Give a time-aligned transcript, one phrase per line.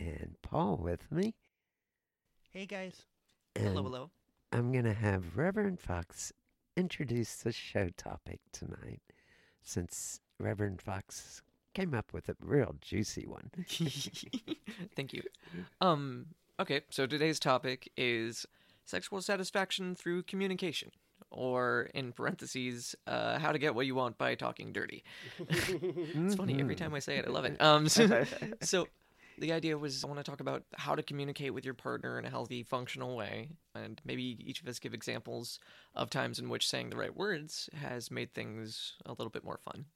[0.00, 1.34] and Paul with me.
[2.50, 3.02] Hey guys.
[3.54, 4.10] And hello, hello.
[4.50, 6.32] I'm going to have Reverend Fox
[6.76, 9.02] introduce the show topic tonight
[9.60, 11.42] since Reverend Fox
[11.74, 13.50] came up with a real juicy one.
[14.96, 15.22] Thank you.
[15.80, 16.26] Um
[16.58, 18.46] okay, so today's topic is
[18.86, 20.90] sexual satisfaction through communication
[21.30, 25.04] or in parentheses, uh, how to get what you want by talking dirty.
[25.48, 27.26] it's funny every time I say it.
[27.26, 27.60] I love it.
[27.60, 28.24] Um, so,
[28.60, 28.88] so
[29.40, 32.24] the idea was I want to talk about how to communicate with your partner in
[32.24, 35.58] a healthy, functional way, and maybe each of us give examples
[35.94, 39.58] of times in which saying the right words has made things a little bit more
[39.64, 39.86] fun.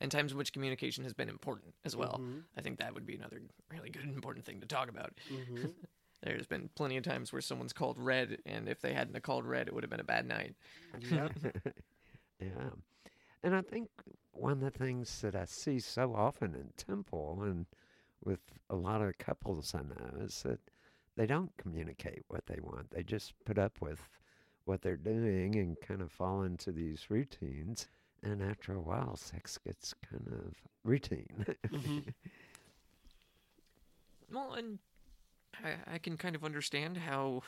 [0.00, 2.20] And times in which communication has been important as well.
[2.20, 2.38] Mm-hmm.
[2.56, 5.12] I think that would be another really good, important thing to talk about.
[5.32, 5.66] Mm-hmm.
[6.22, 9.68] There's been plenty of times where someone's called red, and if they hadn't called red,
[9.68, 10.54] it would have been a bad night.
[11.10, 11.28] yeah.
[12.40, 12.70] yeah.
[13.42, 13.90] And I think
[14.32, 17.66] one of the things that I see so often in Temple and
[18.24, 18.40] with
[18.70, 20.60] a lot of couples I know is that
[21.16, 22.90] they don't communicate what they want.
[22.90, 24.00] They just put up with
[24.64, 27.88] what they're doing and kind of fall into these routines.
[28.22, 31.46] And after a while, sex gets kind of routine.
[31.66, 31.98] mm-hmm.
[34.32, 34.80] Well, and
[35.62, 37.42] I, I can kind of understand how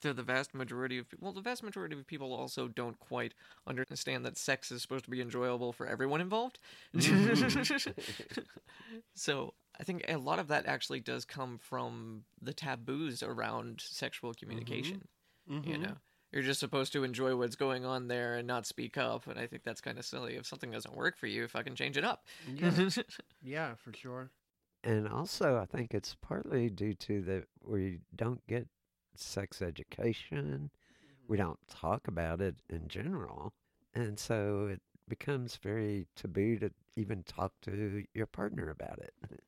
[0.00, 3.34] the, the vast majority of well the vast majority of people also don't quite
[3.66, 6.58] understand that sex is supposed to be enjoyable for everyone involved
[6.94, 8.40] mm-hmm.
[9.14, 14.34] so I think a lot of that actually does come from the taboos around sexual
[14.34, 15.06] communication.
[15.50, 15.70] Mm-hmm.
[15.70, 15.94] You know,
[16.32, 19.26] you're just supposed to enjoy what's going on there and not speak up.
[19.26, 20.34] And I think that's kind of silly.
[20.34, 22.26] If something doesn't work for you, fucking change it up.
[22.54, 22.88] Yeah,
[23.42, 24.30] yeah, for sure.
[24.84, 28.66] And also, I think it's partly due to that we don't get
[29.14, 30.70] sex education.
[31.28, 33.52] We don't talk about it in general.
[33.94, 39.12] And so it becomes very taboo to even talk to your partner about it.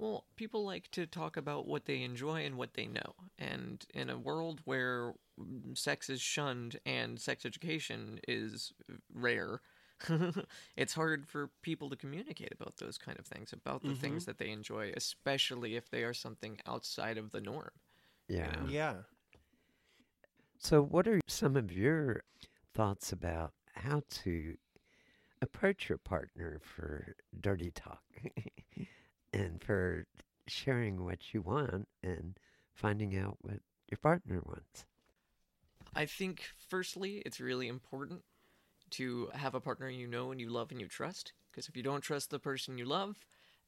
[0.00, 3.14] Well, people like to talk about what they enjoy and what they know.
[3.38, 5.12] And in a world where
[5.74, 8.72] sex is shunned and sex education is
[9.12, 9.60] rare,
[10.76, 14.30] it's hard for people to communicate about those kind of things, about the things mm-hmm.
[14.30, 17.68] that they enjoy, especially if they are something outside of the norm.
[18.26, 18.56] Yeah.
[18.66, 18.94] Yeah.
[20.56, 22.22] So, what are some of your
[22.72, 24.56] thoughts about how to
[25.42, 28.02] approach your partner for dirty talk
[29.32, 30.06] and for
[30.46, 32.36] sharing what you want and
[32.74, 33.60] finding out what
[33.90, 34.84] your partner wants?
[35.94, 38.22] I think, firstly, it's really important
[38.90, 41.32] to have a partner you know and you love and you trust.
[41.50, 43.16] Because if you don't trust the person you love,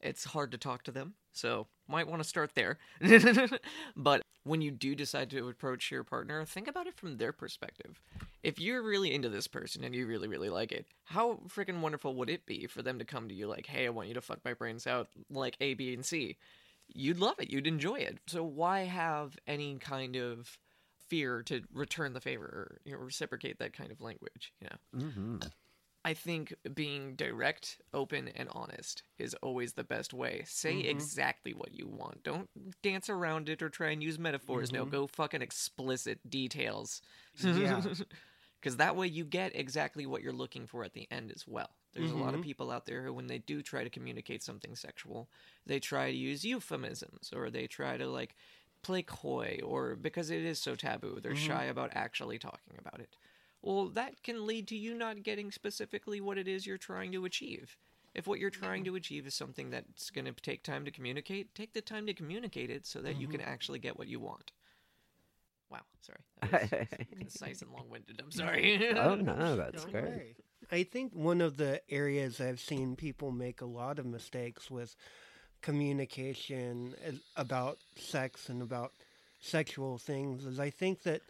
[0.00, 1.14] it's hard to talk to them.
[1.32, 2.78] So, might want to start there.
[3.96, 8.00] but when you do decide to approach your partner, think about it from their perspective.
[8.42, 12.14] If you're really into this person and you really, really like it, how freaking wonderful
[12.16, 14.20] would it be for them to come to you like, hey, I want you to
[14.20, 16.36] fuck my brains out like A, B, and C?
[16.92, 17.50] You'd love it.
[17.50, 18.18] You'd enjoy it.
[18.26, 20.58] So, why have any kind of
[21.08, 24.52] fear to return the favor or you know, reciprocate that kind of language?
[24.60, 25.06] You know?
[25.06, 25.36] Mm-hmm.
[26.04, 30.42] I think being direct, open, and honest is always the best way.
[30.46, 30.90] Say mm-hmm.
[30.90, 32.24] exactly what you want.
[32.24, 32.48] Don't
[32.82, 34.72] dance around it or try and use metaphors.
[34.72, 34.90] No, mm-hmm.
[34.90, 37.02] go fucking explicit details.
[37.42, 37.82] Yeah.
[38.60, 41.70] Because that way you get exactly what you're looking for at the end as well.
[41.94, 42.44] There's a lot of Mhm.
[42.44, 45.28] people out there who, when they do try to communicate something sexual,
[45.66, 48.36] they try to use euphemisms or they try to like
[48.82, 51.46] play coy or because it is so taboo, they're mm-hmm.
[51.46, 53.16] shy about actually talking about it.
[53.62, 57.24] Well, that can lead to you not getting specifically what it is you're trying to
[57.24, 57.76] achieve.
[58.14, 61.54] If what you're trying to achieve is something that's going to take time to communicate,
[61.54, 63.48] take the time to communicate it so that you can mm-hmm.
[63.48, 64.52] actually get what you want.
[65.70, 66.18] Wow, sorry.
[66.50, 68.20] That was concise and long winded.
[68.22, 68.90] I'm sorry.
[68.96, 70.04] oh, no, that's Don't great.
[70.04, 70.36] worry.
[70.70, 74.94] I think one of the areas I've seen people make a lot of mistakes with
[75.62, 78.92] communication eh, about sex and about
[79.40, 81.22] sexual things is I think that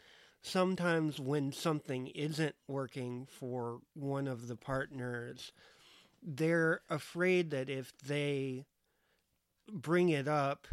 [0.42, 5.52] sometimes when something isn't working for one of the partners,
[6.22, 8.64] they're afraid that if they
[9.72, 10.66] bring it up,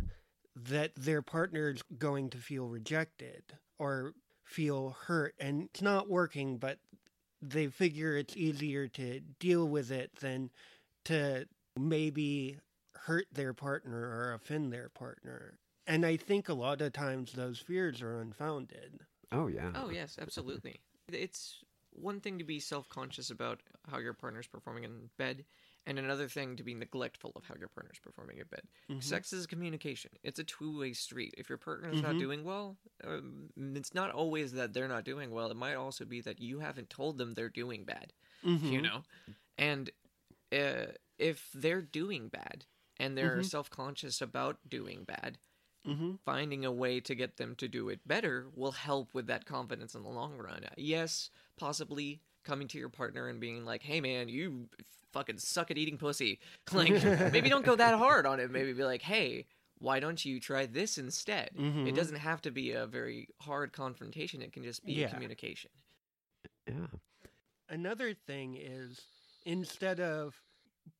[0.56, 3.44] that their partner's going to feel rejected
[3.77, 4.13] or
[4.44, 6.80] feel hurt and it's not working, but
[7.42, 10.50] they figure it's easier to deal with it than
[11.06, 12.57] to maybe
[12.95, 15.57] hurt their partner or offend their partner.
[15.88, 19.00] And I think a lot of times those fears are unfounded.
[19.31, 19.71] Oh, yeah.
[19.73, 20.81] Oh yes, absolutely.
[21.07, 25.45] It's one thing to be self-conscious about how your partner's performing in bed,
[25.85, 28.67] and another thing to be neglectful of how your partner's performing in bed.
[28.99, 30.11] Sex is communication.
[30.23, 31.33] It's a two-way street.
[31.37, 32.17] If your partner's not Mhm.
[32.17, 35.49] doing well, um, it's not always that they're not doing well.
[35.51, 38.13] It might also be that you haven't told them they're doing bad.
[38.67, 39.05] You know,
[39.57, 39.89] and
[40.51, 40.87] uh,
[41.17, 42.65] if they're doing bad
[42.97, 45.39] and they're self-conscious about doing bad,
[45.87, 46.15] Mm-hmm.
[46.25, 49.95] finding a way to get them to do it better will help with that confidence
[49.95, 50.65] in the long run.
[50.77, 54.67] Yes, possibly coming to your partner and being like, "Hey man, you
[55.13, 56.39] fucking suck at eating pussy."
[56.74, 56.91] Like
[57.33, 58.51] maybe don't go that hard on it.
[58.51, 59.45] Maybe be like, "Hey,
[59.79, 61.95] why don't you try this instead?" It Mhm.
[61.95, 64.41] doesn't have to be a very hard confrontation.
[64.41, 65.07] It can just be Yeah.
[65.07, 65.71] a communication.
[66.67, 66.88] Yeah.
[67.69, 69.00] Another thing is
[69.45, 70.41] instead of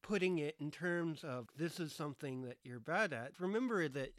[0.02, 4.14] putting it in terms of this is something that you're bad at, remember that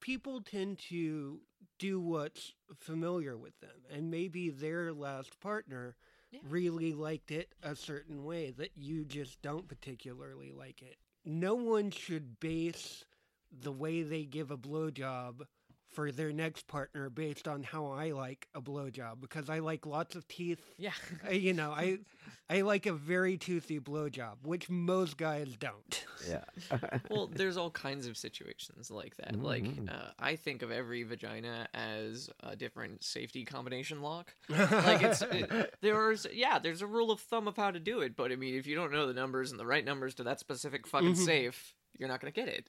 [0.00, 1.40] people tend to
[1.78, 3.84] do what's familiar with them.
[3.90, 5.96] And maybe their last partner
[6.30, 6.40] Yeah.
[6.48, 10.96] really liked it a certain way that you just don't particularly like it.
[11.24, 13.04] No one should base
[13.52, 15.46] the way they give a blowjob
[15.94, 20.16] for their next partner based on how I like a blowjob because I like lots
[20.16, 20.92] of teeth Yeah.
[21.30, 21.98] You know, I
[22.50, 26.04] I like a very toothy blowjob, which most guys don't.
[26.28, 26.44] Yeah.
[27.10, 29.40] well, there's all kinds of situations like that.
[29.40, 29.90] Like, Mhm.
[29.90, 34.34] uh, I think of every vagina as a different safety combination lock.
[34.50, 38.14] Like, it's it, there's yeah, there's a rule of thumb of how to do it,
[38.16, 40.38] but I mean, if you don't know the numbers and the right numbers to that
[40.40, 41.24] specific fucking Mhm.
[41.24, 42.68] safe, you're not gonna get it.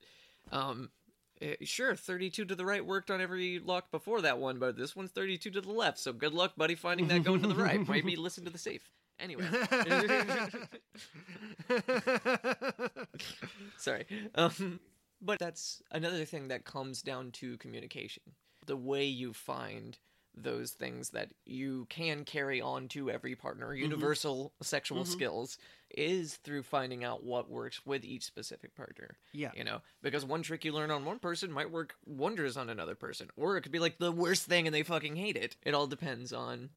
[0.51, 0.89] Um,
[1.41, 4.95] eh, sure, 32 to the right worked on every lock before that one, but this
[4.95, 5.99] one's 32 to the left.
[5.99, 7.87] So good luck, buddy, finding that going to the right.
[7.87, 8.89] Maybe listen to the safe.
[9.19, 9.45] Anyway.
[13.77, 14.05] Sorry.
[14.35, 14.79] Um,
[15.21, 18.23] But that's another thing that comes down to communication.
[18.65, 19.97] The way you find
[20.35, 25.57] those things that you can carry on to every partner, universal sexual skills,
[25.89, 29.17] is through finding out what works with each specific partner.
[29.33, 29.51] Yeah.
[29.55, 32.95] You know, because one trick you learn on one person might work wonders on another
[32.95, 35.55] person, or it could be like the worst thing and they fucking hate it.
[35.63, 36.71] It all depends on.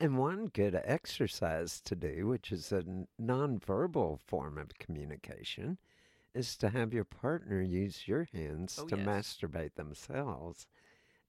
[0.00, 2.84] And one good exercise to do, which is a
[3.20, 5.78] nonverbal form of communication,
[6.34, 9.06] is to have your partner use your hands Oh, to yes.
[9.06, 10.66] masturbate themselves.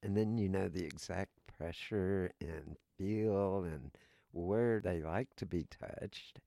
[0.02, 3.92] And then you know the exact pressure and feel and
[4.32, 6.40] where they like to be touched.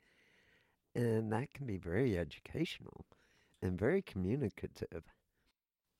[1.00, 3.06] And that can be very educational
[3.62, 5.04] and very communicative.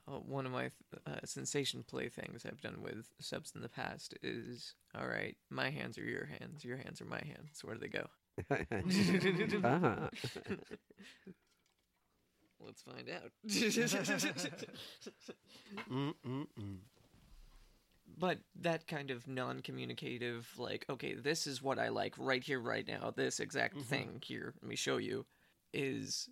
[0.06, 0.72] Uh, one of my
[1.08, 5.70] uh, sensation play things I've done with subs in the past is all right, my
[5.70, 7.64] hands are your hands, your hands are my hands.
[7.64, 8.08] Where do they go?
[9.64, 10.10] Ah.
[12.66, 13.32] Let's find out.
[15.90, 16.78] Mm-mm-mm.
[18.18, 22.88] but that kind of non-communicative like okay this is what i like right here right
[22.88, 25.26] now this exact thing here let me show you
[25.74, 26.30] is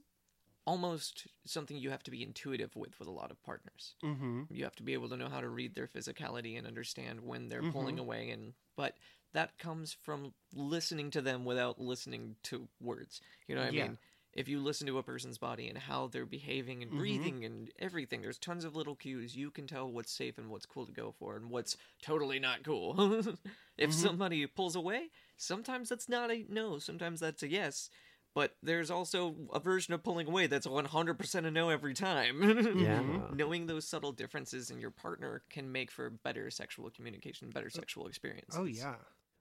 [0.66, 3.96] almost something you have to be intuitive with with a lot of partners.
[4.04, 4.44] Mm-hmm.
[4.50, 7.48] you have to be able to know how to read their physicality and understand when
[7.48, 8.96] they're pulling away and but
[9.34, 13.22] that comes from listening to them without listening to words.
[13.48, 13.84] You know what i Yeah.
[13.84, 13.98] mean
[14.34, 17.00] if you listen to a person's body and how they're behaving and mm-hmm.
[17.00, 20.66] breathing and everything there's tons of little cues you can tell what's safe and what's
[20.66, 22.96] cool to go for and what's totally not cool
[23.78, 23.92] if mm-hmm.
[23.92, 27.90] somebody pulls away sometimes that's not a no sometimes that's a yes
[28.38, 33.00] but there's also a version of pulling away that's 100% a no every time yeah.
[33.00, 33.36] Mm-hmm.
[33.36, 37.76] knowing those subtle differences in your partner can make for better sexual communication, better oh,
[37.76, 38.56] sexual experience.
[38.56, 38.94] Oh yeah.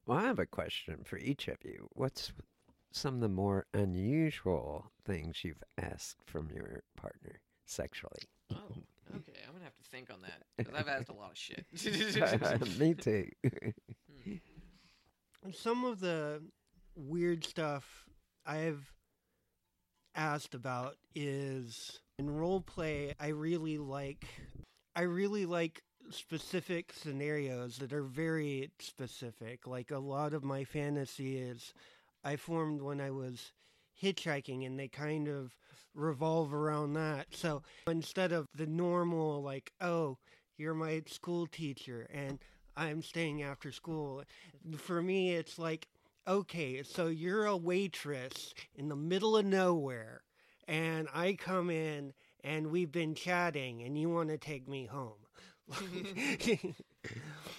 [0.06, 1.88] Well, I have a question for each of you.
[1.92, 2.32] What's
[2.92, 8.22] some of the more unusual things you've asked from your partner sexually?
[8.52, 8.56] Oh,
[9.14, 9.40] okay.
[9.46, 11.66] I'm gonna have to think on that because I've asked a lot of shit.
[12.78, 13.28] Me too.
[14.24, 14.32] Hmm.
[15.52, 16.42] Some of the
[16.96, 18.06] weird stuff
[18.44, 18.92] I've
[20.14, 24.26] asked about is in role play I really like
[24.96, 29.66] I really like specific scenarios that are very specific.
[29.66, 31.74] Like a lot of my fantasy is
[32.26, 33.52] I formed when I was
[34.02, 35.56] hitchhiking and they kind of
[35.94, 37.28] revolve around that.
[37.30, 40.18] So instead of the normal like, oh,
[40.58, 42.40] you're my school teacher and
[42.76, 44.24] I'm staying after school.
[44.76, 45.86] For me it's like
[46.28, 50.22] okay, so you're a waitress in the middle of nowhere,
[50.66, 55.12] and I come in and we've been chatting, and you want to take me home.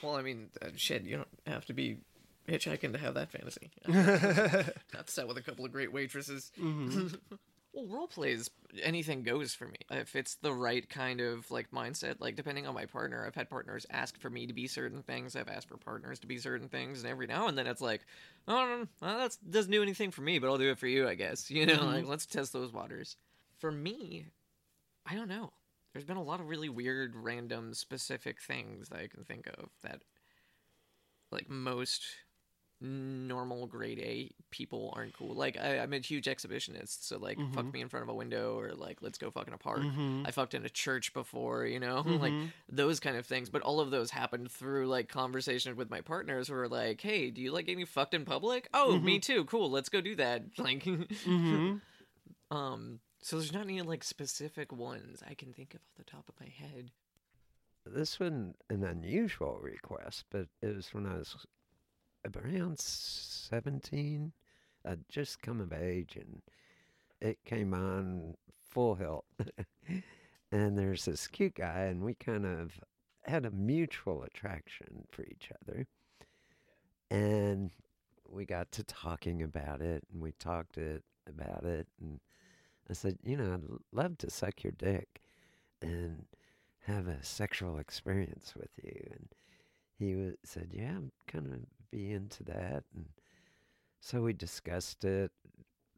[0.01, 1.03] well, I mean, uh, shit.
[1.03, 1.97] You don't have to be
[2.47, 3.71] hitchhiking to have that fantasy.
[4.93, 6.51] That's set with a couple of great waitresses.
[6.59, 7.07] Mm-hmm.
[7.73, 8.49] well, role plays
[8.81, 12.15] anything goes for me if it's the right kind of like mindset.
[12.19, 15.35] Like depending on my partner, I've had partners ask for me to be certain things.
[15.35, 18.01] I've asked for partners to be certain things, and every now and then it's like,
[18.47, 21.15] oh, well, that doesn't do anything for me, but I'll do it for you, I
[21.15, 21.51] guess.
[21.57, 21.87] You know, mm-hmm.
[21.87, 23.15] like let's test those waters.
[23.57, 24.27] For me,
[25.07, 25.51] I don't know.
[25.91, 29.69] There's been a lot of really weird, random, specific things that I can think of
[29.81, 30.01] that,
[31.31, 32.03] like most
[32.79, 35.33] normal grade A people aren't cool.
[35.33, 37.71] Like I, I'm a huge exhibitionist, so like fuck mm-hmm.
[37.71, 39.79] me in front of a window or like let's go fuck in a park.
[39.79, 40.23] Mm-hmm.
[40.25, 42.47] I fucked in a church before, you know, like mm-hmm.
[42.69, 43.49] those kind of things.
[43.49, 47.31] But all of those happened through like conversation with my partners who were like, "Hey,
[47.31, 48.69] do you like getting fucked in public?
[48.73, 49.45] Oh, me too.
[49.45, 50.85] Cool, let's go do that." Like,
[52.51, 52.99] um.
[53.21, 56.35] So there's not any like specific ones I can think of off the top of
[56.39, 56.91] my head.
[57.85, 61.35] this wasn't an unusual request, but it was when I was
[62.35, 64.31] around 17.
[64.85, 66.41] I'd just come of age and
[67.21, 68.35] it came on
[68.69, 69.25] full hilt.
[70.51, 72.79] and there's this cute guy, and we kind of
[73.25, 75.87] had a mutual attraction for each other.
[77.09, 77.71] And
[78.29, 82.19] we got to talking about it, and we talked it about it, and
[82.89, 85.21] I said, you know, I'd love to suck your dick
[85.81, 86.25] and
[86.85, 89.07] have a sexual experience with you.
[89.11, 89.27] And
[89.99, 91.59] he wa said, yeah, I'm kind of
[91.91, 92.83] be into that.
[92.95, 93.07] And
[93.99, 95.31] so we discussed it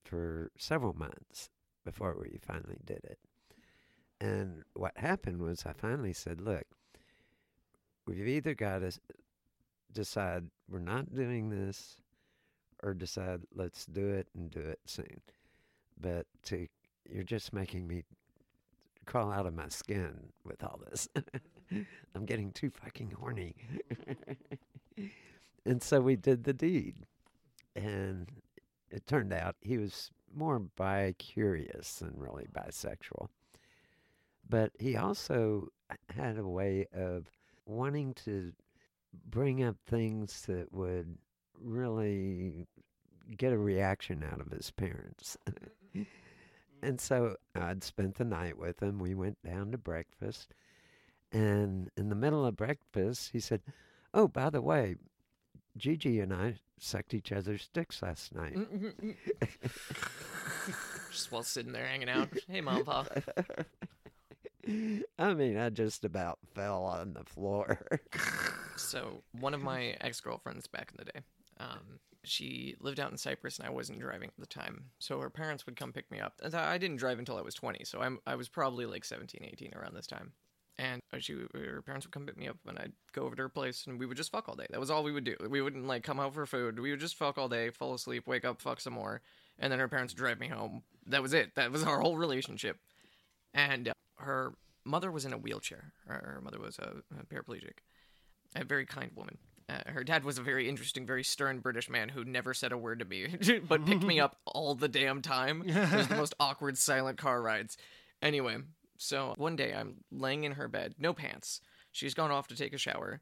[0.03, 1.49] for several months
[1.85, 3.19] before we finally did it.
[4.21, 6.65] And what happened was I finally said, look,
[8.05, 8.91] we've either got to
[9.93, 11.97] decide we're not doing this
[12.83, 15.21] or decide let's do it and do it soon.
[15.99, 16.67] But to
[17.09, 18.03] you're just making me
[19.05, 21.07] crawl out of my skin with all this.
[22.15, 23.55] I'm getting too fucking horny.
[25.65, 27.05] and so we did the deed.
[27.75, 28.27] And
[28.89, 33.29] it turned out he was more bi curious than really bisexual.
[34.47, 35.67] but he also
[36.15, 37.29] had a way of
[37.65, 38.51] wanting to
[39.25, 41.17] bring up things that would
[41.59, 42.67] really
[43.37, 45.37] get a reaction out of his parents.
[46.81, 48.99] and so I'd spent the night with him.
[48.99, 50.53] We went down to breakfast.
[51.31, 53.61] And in the middle of breakfast, he said,
[54.13, 54.95] Oh, by the way,
[55.79, 58.55] Gigi and I sucked each other's dicks last night.
[58.55, 59.15] Mm, mm, mm.
[61.11, 62.29] just while sitting there hanging out.
[62.47, 63.07] Hey, mom, pop.
[65.17, 67.79] I mean, I just about fell on the floor.
[68.79, 71.19] So one of my ex girlfriends back in the day,
[71.59, 74.85] um, she lived out in Cypress and I wasn't driving at the time.
[74.99, 76.33] So her parents would come pick me up.
[76.41, 79.41] And I didn't drive until I was 20, so I'm, I was probably like 17,
[79.43, 80.31] 18 around this time.
[80.79, 83.49] And she, her parents would come pick me up, and I'd go over to her
[83.49, 84.65] place, and we would just fuck all day.
[84.69, 85.35] That was all we would do.
[85.49, 86.79] We wouldn't like come out for food.
[86.79, 89.21] We would just fuck all day, fall asleep, wake up, fuck some more,
[89.59, 90.83] and then her parents would drive me home.
[91.05, 91.55] That was it.
[91.55, 92.77] That was our whole relationship.
[93.53, 94.53] And uh, her
[94.85, 95.91] mother was in a wheelchair.
[96.07, 97.79] Her, her mother was a, a paraplegic.
[98.55, 99.37] A very kind woman.
[99.67, 102.77] Uh, her dad was a very interesting, very stern British man who never said a
[102.77, 103.27] word to me,
[103.67, 105.61] but picked me up all the damn time.
[105.65, 107.77] It was the most awkward, silent car rides.
[108.21, 108.57] Anyway,
[108.99, 111.61] so one day I'm laying in her bed, no pants.
[111.91, 113.21] She's gone off to take a shower,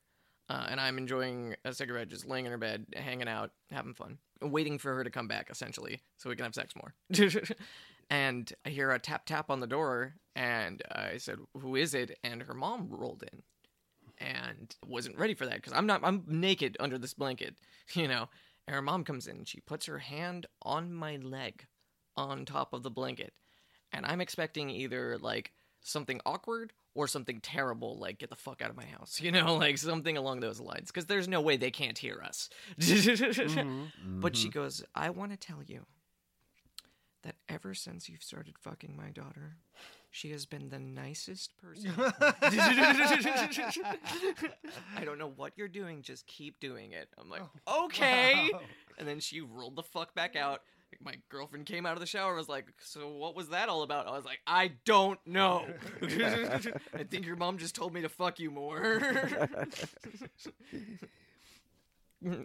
[0.49, 4.17] uh, and I'm enjoying a cigarette, just laying in her bed, hanging out, having fun,
[4.41, 6.95] waiting for her to come back, essentially, so we can have sex more.
[8.09, 12.17] and I hear a tap tap on the door, and I said, "Who is it?"
[12.23, 13.43] And her mom rolled in,
[14.17, 16.01] and wasn't ready for that because I'm not.
[16.03, 17.55] I'm naked under this blanket,
[17.93, 18.29] you know.
[18.65, 21.67] And her mom comes in, she puts her hand on my leg,
[22.17, 23.33] on top of the blanket,
[23.93, 28.69] and I'm expecting either like something awkward or something terrible like get the fuck out
[28.69, 31.71] of my house you know like something along those lines because there's no way they
[31.71, 32.49] can't hear us.
[32.79, 33.83] Mm-hmm.
[34.19, 34.59] But she mm-hmm.
[34.59, 35.85] goes i want to tell you
[37.23, 39.57] that ever since you've started fucking my daughter
[40.09, 41.91] she has been the nicest person.
[41.97, 42.23] I
[45.03, 47.09] don't know what you're doing just keep doing it.
[47.19, 47.85] I'm like oh.
[47.85, 48.49] okay.
[48.51, 48.61] Wow.
[48.97, 50.61] and then she rolled the fuck back out.
[51.03, 53.83] My girlfriend came out of the shower and was like, So what was that all
[53.83, 54.07] about?
[54.07, 55.65] I was like, I don't know.
[56.01, 59.01] I think your mom just told me to fuck you more.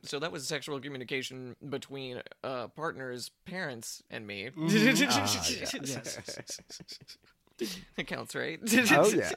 [0.03, 4.51] so that was sexual communication between uh, partners, parents, and me.
[4.57, 4.61] Ah,
[5.83, 6.59] Yes.
[7.97, 8.59] That counts, right?
[8.93, 9.31] oh, yeah.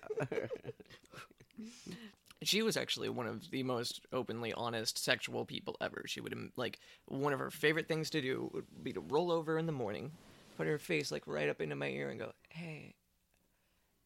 [2.48, 6.04] She was actually one of the most openly honest sexual people ever.
[6.08, 9.32] She would um, like one of her favorite things to do would be to roll
[9.32, 10.12] over in the morning,
[10.58, 12.96] put her face like right up into my ear and go, "Hey,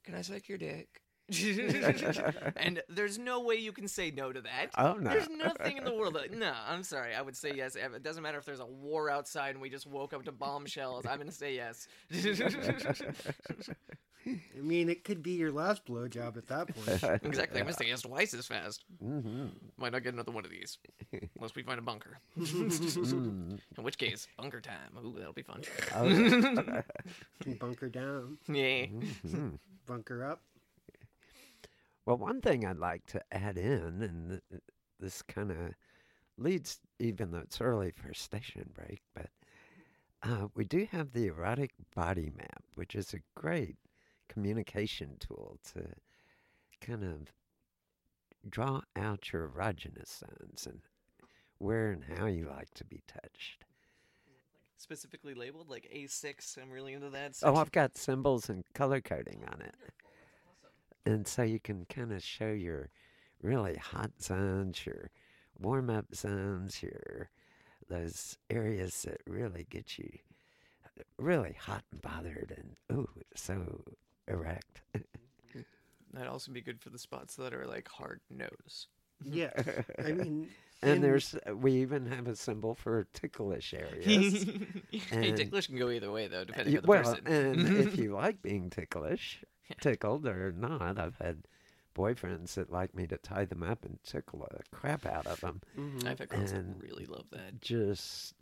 [0.03, 1.01] can I suck your dick?"
[2.57, 4.67] and there's no way you can say no to that.
[4.77, 5.09] Oh, no.
[5.09, 6.53] There's nothing in the world that no.
[6.67, 7.13] I'm sorry.
[7.15, 7.75] I would say yes.
[7.75, 11.05] It doesn't matter if there's a war outside and we just woke up to bombshells.
[11.05, 11.87] I'm gonna say yes.
[14.27, 17.03] I mean, it could be your last blowjob at that point.
[17.23, 17.59] exactly.
[17.59, 18.83] I'm gonna say yes twice as fast.
[19.01, 20.77] hmm Might not get another one of these
[21.37, 22.19] unless we find a bunker.
[22.37, 23.59] Mm.
[23.77, 24.91] In which case, bunker time.
[25.03, 25.61] Ooh, that'll be fun.
[25.95, 26.83] Oh,
[27.59, 28.87] bunker down, Yeah.
[29.25, 29.57] Mhm.
[29.87, 30.41] bunker up.
[32.09, 34.63] Well, one thing I'd like to add in, and th-
[34.99, 35.57] this kind of
[36.39, 39.27] leads, even though it's early for station break, but
[40.23, 43.75] uh, we do have the erotic body map, which is a great
[44.27, 45.83] communication tool to
[46.81, 47.31] kind of
[48.49, 50.81] draw out your erogenous zones and
[51.59, 53.65] where and how you like to be touched.
[54.77, 56.57] Specifically labeled like A6.
[56.59, 57.37] I'm really into that.
[57.43, 59.75] Oh, I've got symbols and color coding on it.
[61.05, 62.89] And so you can kind of show your
[63.41, 65.09] really hot zones, your
[65.59, 67.29] warm up zones, your
[67.89, 70.09] those areas that really get you
[70.85, 73.83] uh, really hot and bothered and ooh, so
[74.27, 74.81] erect.
[76.13, 78.87] That'd also be good for the spots that are like hard nose.
[79.23, 79.51] Yeah,
[80.03, 80.49] I mean,
[80.81, 84.43] and in- there's uh, we even have a symbol for ticklish areas.
[84.91, 87.27] hey, And- ticklish can go either way though, depending Y- on the well, person.
[87.27, 89.43] and if you like being ticklish,
[89.81, 91.43] tickled or not, I've had
[91.95, 95.61] boyfriends that like me to tie them up and tickle the crap out of them.
[95.77, 96.05] mhm.
[96.07, 97.59] I've had girls that really love that.
[97.61, 98.33] Just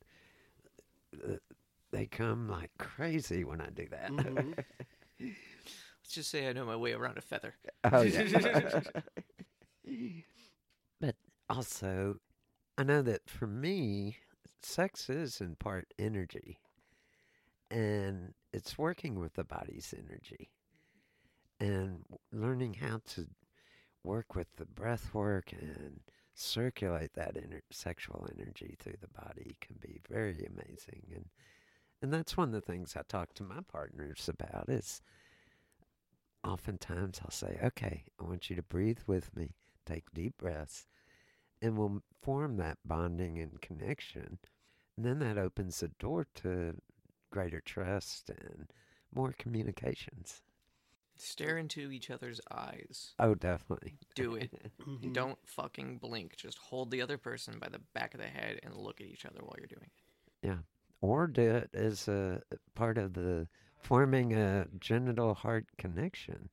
[1.25, 1.35] uh,
[1.91, 4.11] they come like crazy when I do that.
[4.11, 4.63] Mhm.
[5.19, 7.55] Let's just say I know my way around a feather.
[7.91, 8.81] oh yeah.
[11.01, 11.15] but
[11.49, 12.17] also,
[12.77, 14.17] I know that for me,
[14.61, 16.59] sex is in part energy,
[17.71, 20.49] and it's working with the body's energy,
[21.59, 23.27] and learning how to
[24.03, 25.99] work with the breath work and
[26.33, 31.25] circulate that ener- sexual energy through the body can be very amazing and
[32.01, 35.01] and that's one of the things I talk to my partners about is
[36.43, 40.85] oftentimes I'll say, okay, I want you to breathe with me, take deep breaths,
[41.61, 44.37] and we'll form that bonding and connection.
[44.95, 46.75] And then that opens the door to
[47.31, 48.71] greater trust and
[49.13, 50.41] more communications.
[51.19, 53.13] Stare into each other's eyes.
[53.19, 53.97] Oh, definitely.
[54.15, 54.51] Do it.
[54.87, 55.11] Mhm.
[55.13, 56.35] Don't fucking blink.
[56.37, 59.25] Just hold the other person by the back of the head and look at each
[59.25, 60.47] other while you're doing it.
[60.47, 60.57] Yeah.
[61.01, 62.41] Or do it as a
[62.73, 63.47] part of the
[63.79, 66.49] forming a genital heart connection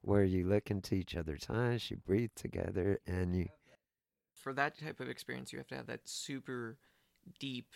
[0.00, 3.48] where you look into each other's eyes, you breathe together, and you.
[4.34, 6.76] For that type of experience, you have to have that super
[7.38, 7.72] deep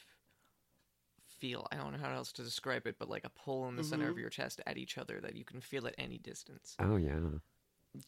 [1.39, 1.67] feel.
[1.73, 4.09] I don't know how else to describe it, but like a pull in the center
[4.09, 4.21] of Mhm.
[4.21, 6.77] your chest at each other that you can feel at any distance.
[6.79, 7.39] Oh, yeah.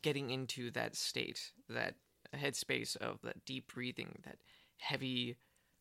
[0.03, 1.97] Getting into that state, that
[2.35, 4.39] headspace of that deep breathing, that
[4.77, 5.37] heavy,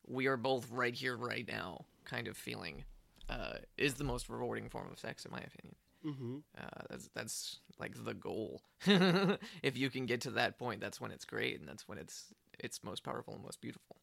[0.07, 2.85] we are both right here, right now kind of feeling,
[3.27, 5.75] uh, is the most rewarding form of sex, in my opinion.
[6.03, 6.37] Mm-hmm.
[6.57, 8.63] Uh, that's that's like the goal.
[8.85, 12.33] if you can get to that point, that's when it's great, and that's when it's
[12.57, 13.97] it's most powerful and most beautiful.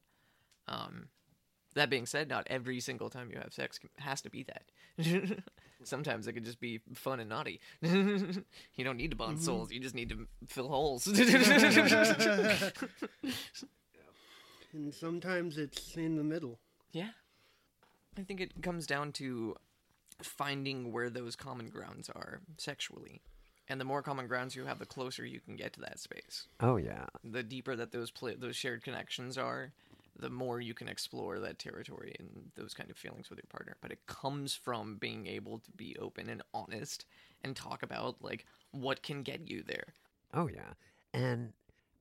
[0.69, 1.09] Um,
[1.77, 4.65] that being said, not every single time you have sex has to be that.
[5.85, 7.61] Sometimes it could just be fun and naughty.
[7.81, 8.45] you
[8.83, 9.45] don't need to bond mm-hmm.
[9.45, 11.07] souls; you just need to fill holes.
[14.73, 16.59] And sometimes it's in the middle.
[16.93, 17.11] Yeah.
[18.19, 19.57] I think it comes down to
[20.23, 23.23] finding where those common grounds are sexually.
[23.69, 26.47] And the more common grounds you have, the closer you can get to that space.
[26.61, 27.07] Oh, yeah.
[27.25, 29.73] The deeper that those pla those shared connections are,
[30.19, 33.77] the more you can explore that territory and those kind of feelings with your partner.
[33.81, 37.07] But it comes from being able to be open and honest
[37.43, 39.95] and talk about like what can get you there.
[40.33, 40.75] Oh, yeah.
[41.13, 41.53] And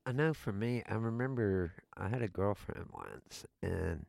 [0.06, 4.06] I know for me, I remember I had a girlfriend once, and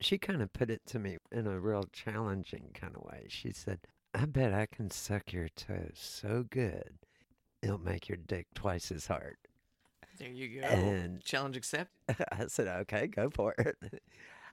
[0.00, 3.26] she kind of put it to me in a real challenging kind of way.
[3.28, 3.80] She said,
[4.14, 6.98] I bet I can suck your toes so good,
[7.62, 9.36] it'll make your dick twice as hard.
[10.20, 10.66] There you go.
[10.66, 11.88] And- Challenge accepted.
[12.32, 14.02] I said, okay, go for it.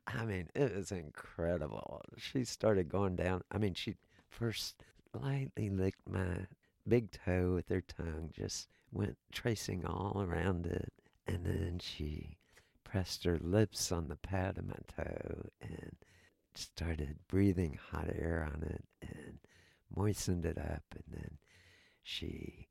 [0.07, 2.01] I mean, it was incredible.
[2.17, 3.41] She started going down.
[3.51, 3.95] I mean, she
[4.29, 4.81] first
[5.13, 6.45] lightly licked my
[6.87, 10.93] big toe with her tongue, just went tracing all around it.
[11.27, 12.37] And then she
[12.85, 15.91] pressed her lips on the pad of my toe and
[16.55, 19.39] started breathing hot air on it and
[19.93, 20.83] moistened it up.
[20.93, 21.37] And then
[22.03, 22.69] she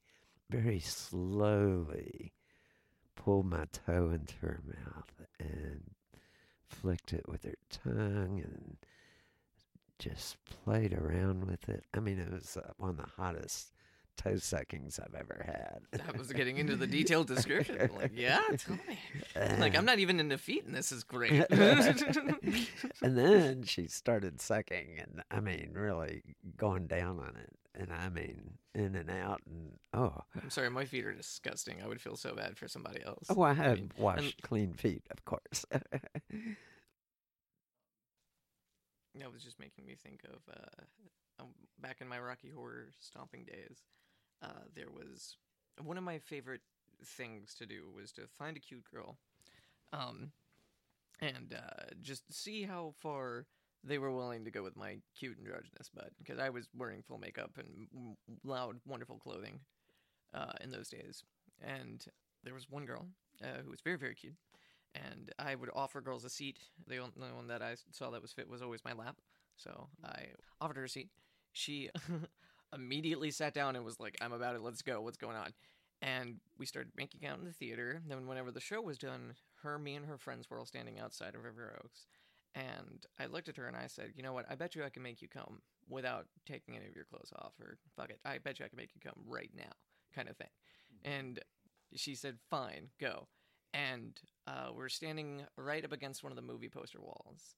[0.48, 2.32] very slowly
[3.16, 5.90] pulled my toe into her mouth and
[6.68, 8.76] flicked it with her tongue and
[9.98, 11.84] just played around with it.
[11.94, 13.72] I mean, it was uh, one of the hottest
[14.16, 16.02] toe suckings I've ever had.
[16.08, 17.90] I was getting into the detailed description.
[17.96, 18.98] Like, yeah, tell me.
[19.58, 21.44] Like, I'm not even into feet, and this is great.
[21.50, 22.68] and
[23.02, 26.22] then she started sucking, and I mean, really
[26.56, 27.52] going down on it.
[27.78, 31.76] And I mean, in and out, and oh, I'm sorry, my feet are disgusting.
[31.84, 33.26] I would feel so bad for somebody else.
[33.28, 35.66] oh, I have mean, and- washed clean feet, of course.
[39.18, 41.48] That was just making me think of uh, um,
[41.80, 43.78] back in my Rocky Horror stomping days.
[44.42, 45.38] Uh, there was
[45.82, 46.60] one of my favorite
[47.02, 49.16] things to do was to find a cute girl,
[49.92, 50.32] um,
[51.20, 53.46] and uh, just see how far
[53.86, 57.18] they were willing to go with my cute androgynous butt because I was wearing full
[57.18, 59.60] makeup and loud, wonderful clothing
[60.34, 61.22] uh, in those days.
[61.62, 62.04] And
[62.44, 63.06] there was one girl
[63.42, 64.36] uh, who was very, very cute,
[64.94, 66.58] and I would offer girls a seat.
[66.86, 69.16] The only one that I saw that was fit was always my lap,
[69.56, 70.26] so I
[70.60, 71.08] offered her a seat.
[71.52, 71.90] She
[72.74, 74.62] immediately sat down and was like, "I'm about it.
[74.62, 75.00] Let's go.
[75.00, 75.52] What's going on?"
[76.02, 78.02] And we started making out in the theater.
[78.06, 81.34] Then, whenever the show was done, her, me, and her friends were all standing outside
[81.34, 82.06] of River Oaks.
[82.56, 84.46] And I looked at her and I said, "You know what?
[84.50, 87.52] I bet you I can make you come without taking any of your clothes off.
[87.60, 89.72] Or fuck it, I bet you I can make you come right now."
[90.14, 90.48] Kind of thing.
[91.04, 91.38] And
[91.94, 93.28] she said, "Fine, go."
[93.74, 97.56] And uh, we're standing right up against one of the movie poster walls.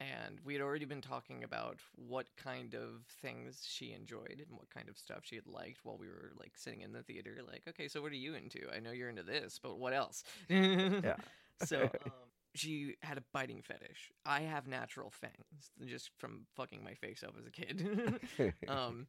[0.00, 4.70] And we had already been talking about what kind of things she enjoyed and what
[4.70, 7.38] kind of stuff she had liked while we were like sitting in the theater.
[7.46, 8.60] Like, okay, so what are you into?
[8.74, 10.22] I know you're into this, but what else?
[10.48, 11.16] yeah.
[11.64, 12.27] so um,
[12.58, 14.10] she had a biting fetish.
[14.26, 18.54] I have natural fangs just from fucking my face up as a kid.
[18.68, 19.06] um,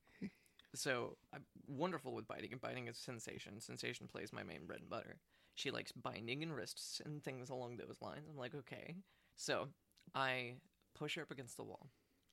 [0.76, 3.60] so I'm wonderful with biting, and biting is sensation.
[3.60, 5.18] Sensation plays my main bread and butter.
[5.56, 8.28] She likes binding and wrists and things along those lines.
[8.30, 8.96] I'm like, okay.
[9.36, 9.68] So
[10.16, 10.54] I
[10.96, 11.90] push her up against the wall.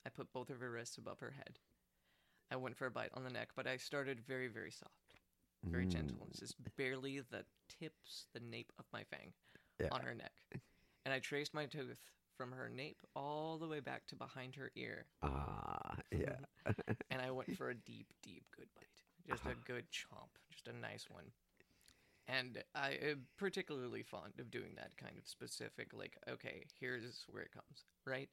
[0.06, 1.58] I put both of her wrists above her head.
[2.52, 4.92] I went for a bite on the neck, but I started very, very soft,
[5.64, 6.28] very gentle.
[6.30, 7.44] It's just barely the
[7.80, 9.32] tips, the nape of my fang
[9.80, 9.88] Yeah.
[9.90, 10.32] on her neck.
[11.06, 12.02] And I traced my tooth
[12.36, 15.06] from her nape all the way back to behind her ear.
[15.22, 16.34] Ah, yeah.
[17.10, 19.30] and I went for a deep, deep good bite.
[19.30, 21.26] just a good chomp, just a nice one.
[22.26, 27.44] And I am particularly fond of doing that kind of specific, like, okay, here's where
[27.44, 28.28] it comes, right?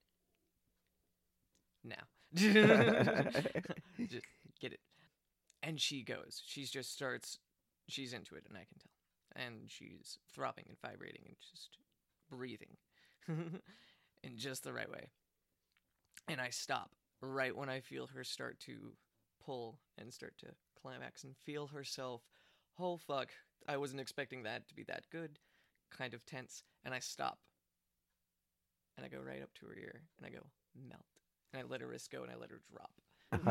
[1.83, 2.07] Now.
[4.09, 4.25] just
[4.59, 4.79] get it.
[5.62, 6.41] And she goes.
[6.43, 7.38] She just starts,
[7.88, 9.45] she's into it, and I can tell.
[9.45, 11.77] And she's throbbing and vibrating and just
[12.29, 12.77] breathing
[13.27, 15.07] in just the right way.
[16.27, 18.93] And I stop right when I feel her start to
[19.45, 20.47] pull and start to
[20.81, 22.21] climax and feel herself.
[22.79, 23.29] Oh fuck,
[23.67, 25.39] I wasn't expecting that to be that good.
[25.95, 26.63] Kind of tense.
[26.86, 27.39] And I stop.
[28.97, 30.45] And I go right up to her ear and I go,
[30.88, 31.05] melt.
[31.51, 32.91] And I let her wrist go and I let her drop.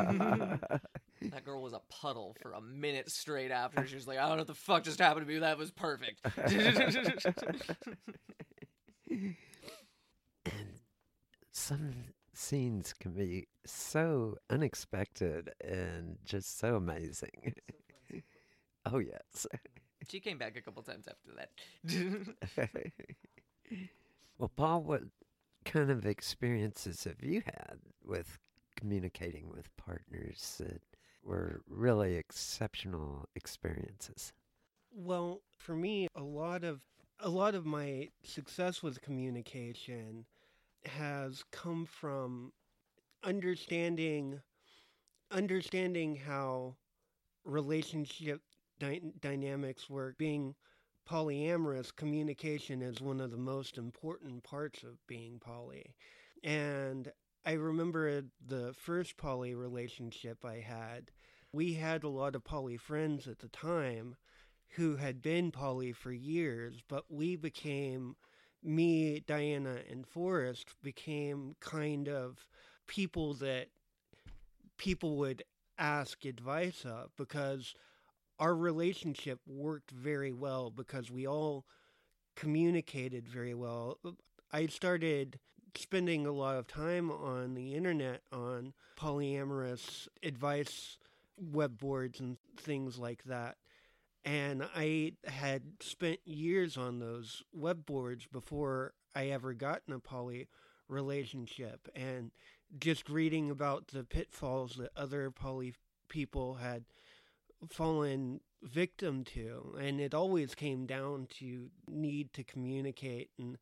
[1.31, 3.87] that girl was a puddle for a minute straight after.
[3.87, 5.41] She was like, I don't know what the fuck just happened to me.
[5.41, 6.21] That was perfect.
[10.45, 10.81] and
[11.51, 11.95] some
[12.35, 17.55] scenes can be so unexpected and just so amazing.
[18.87, 19.47] oh, yes.
[20.09, 21.51] she came back a couple times after that.
[24.39, 25.03] well, Paul, what
[25.65, 28.39] kind of experiences have you had with
[28.77, 30.83] communicating with partners that
[31.23, 34.33] were really exceptional experiences?
[34.95, 36.81] Well, for me, a lot of
[37.21, 40.27] a lot of my success with communication
[40.87, 42.53] has come from
[43.25, 44.41] understanding
[45.31, 46.77] understanding how
[47.45, 48.43] relationship
[48.79, 50.19] dy- dynamics work.
[50.19, 50.55] Being
[51.09, 55.95] polyamorous communication is one of the most important parts of being poly.
[56.45, 57.13] And
[57.45, 61.11] i remember the first poly relationship i had
[61.53, 64.17] we had a lot of poly friends at the time
[64.73, 68.17] who had been poly for years but we became
[68.65, 72.47] me, Diana, and Forrest became kind of
[72.87, 73.69] people that
[74.77, 75.43] people would
[75.79, 77.75] ask advice of because
[78.39, 81.65] our relationship worked very well because we all
[82.37, 83.99] communicated very well.
[84.53, 85.39] I started
[85.77, 90.99] spending a lot of time on the internet on polyamorous advice
[91.39, 93.57] web boards and things like that.
[94.25, 99.99] And I had spent years on those web boards before I ever got in a
[99.99, 100.49] poly
[100.89, 101.89] relationship.
[101.95, 102.31] And
[102.79, 105.75] just reading about the pitfalls that other poly
[106.09, 106.85] people had
[107.69, 109.77] fallen victim to.
[109.81, 113.59] And it always came down to need to communicate and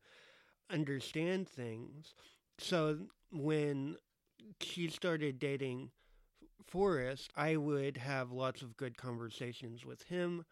[0.69, 2.13] understand things.
[2.59, 2.99] So
[3.31, 3.97] when
[4.59, 5.91] she started dating
[6.67, 10.45] Forrest, I would have lots of good conversations with him,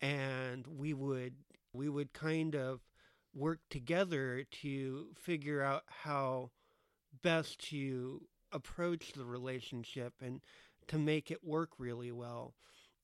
[0.00, 1.34] and we would
[1.72, 2.80] we would kind of
[3.34, 6.50] work together to figure out how
[7.22, 10.40] best to approach the relationship and
[10.88, 12.54] to make it work really well.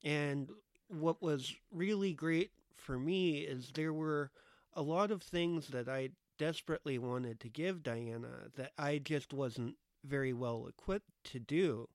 [0.03, 0.51] And
[0.89, 4.31] what was really great for me is there were
[4.73, 9.77] a lot of things that I desperately wanted to give Diana that I just wasn't
[10.05, 11.89] very well equipped to do.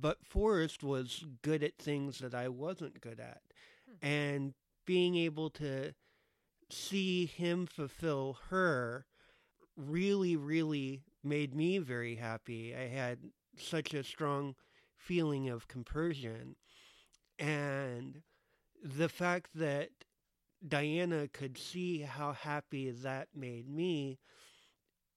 [0.00, 3.42] But Forrest was good at things that I wasn't good at.
[3.86, 4.06] Hmm.
[4.06, 4.54] And
[4.86, 5.94] being able to
[6.70, 9.06] see him fulfill her
[9.76, 12.74] really, really made me very happy.
[12.74, 13.18] I had
[13.56, 14.54] such a strong
[14.96, 16.56] feeling of compersion.
[17.38, 18.22] And
[18.82, 19.90] the fact that
[20.66, 24.18] Diana could see how happy that made me,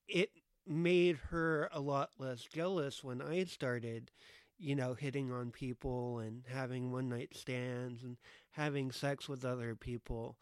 [0.07, 0.31] it
[0.65, 4.11] made her a lot less jealous when I started
[4.57, 8.17] you know, hitting on people and having one night stands and
[8.51, 10.37] having sex with other people.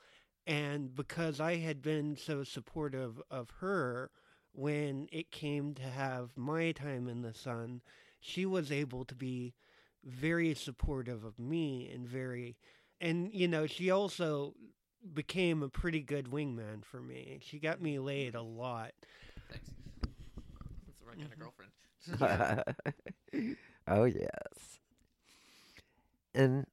[0.47, 4.11] And because I had been so supportive of her
[4.53, 7.81] when it came to have my time in the sun,
[8.19, 9.53] she was able to be
[10.03, 12.57] very supportive of me and very,
[13.01, 14.53] and, you know, she also
[15.13, 17.39] became a pretty good wingman for me.
[17.41, 18.91] She got me laid a lot.
[19.49, 19.69] Thanks.
[20.85, 21.41] That's the right kind of mm-hmm.
[21.41, 21.71] girlfriend.
[23.87, 24.79] Oh, yes.
[26.33, 26.65] And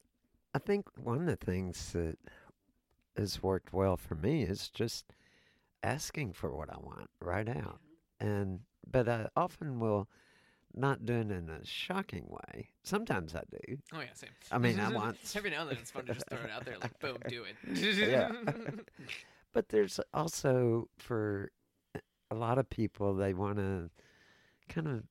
[0.55, 2.19] I think one of the things that
[3.17, 5.07] has worked well for me is just
[5.83, 7.81] asking for what I want right out.
[8.21, 10.09] And but I often will
[10.75, 12.71] not do it in a shocking way.
[12.83, 13.77] Sometimes I do.
[13.93, 14.31] Oh yeah, same.
[14.51, 16.65] I mean, I want every now and then it's fun to just throw it out
[16.65, 18.09] there, like boom, do it.
[18.09, 18.31] yeah.
[19.53, 21.51] but there's also for
[22.31, 23.91] a lot of people they want to
[24.69, 25.03] kind of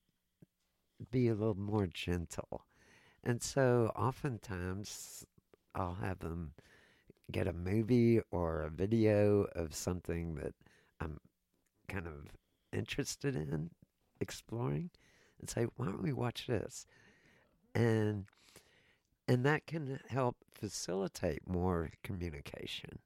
[1.09, 2.65] be a little more gentle.
[3.23, 5.25] And so oftentimes
[5.73, 6.53] I'll have them
[7.31, 10.53] get a movie or a video of something that
[10.99, 11.19] I'm
[11.87, 12.27] kind of
[12.73, 13.71] interested in
[14.19, 14.89] exploring
[15.39, 16.85] and say, why don't we watch this?
[17.73, 18.25] And
[19.27, 22.99] And that can help facilitate more communication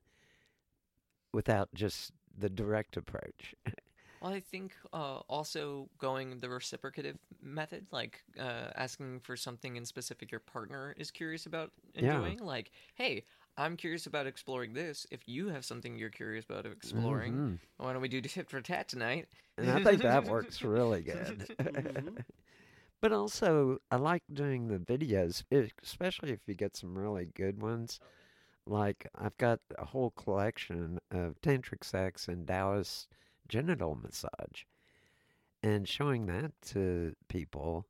[1.32, 3.54] without just the direct approach.
[4.26, 9.86] Well, I think uh, also going the reciprocative method, like uh, asking for something in
[9.86, 12.20] specific your partner is curious about Yeah.
[12.24, 12.40] enjoying.
[12.40, 15.06] Like, hey, I'm curious about exploring this.
[15.12, 17.60] If you have something you're curious about exploring, Mhm.
[17.78, 19.28] why don't we do tit for tat tonight?
[19.58, 21.48] And I think that works really good.
[21.62, 22.18] Mhm.
[23.02, 25.44] but also, I like doing the videos,
[25.84, 28.00] especially if you get some really good ones.
[28.68, 33.08] Like, I've got a whole collection of tantric sex and Taoist
[33.48, 34.64] genital massage.
[35.64, 37.88] And showing that to people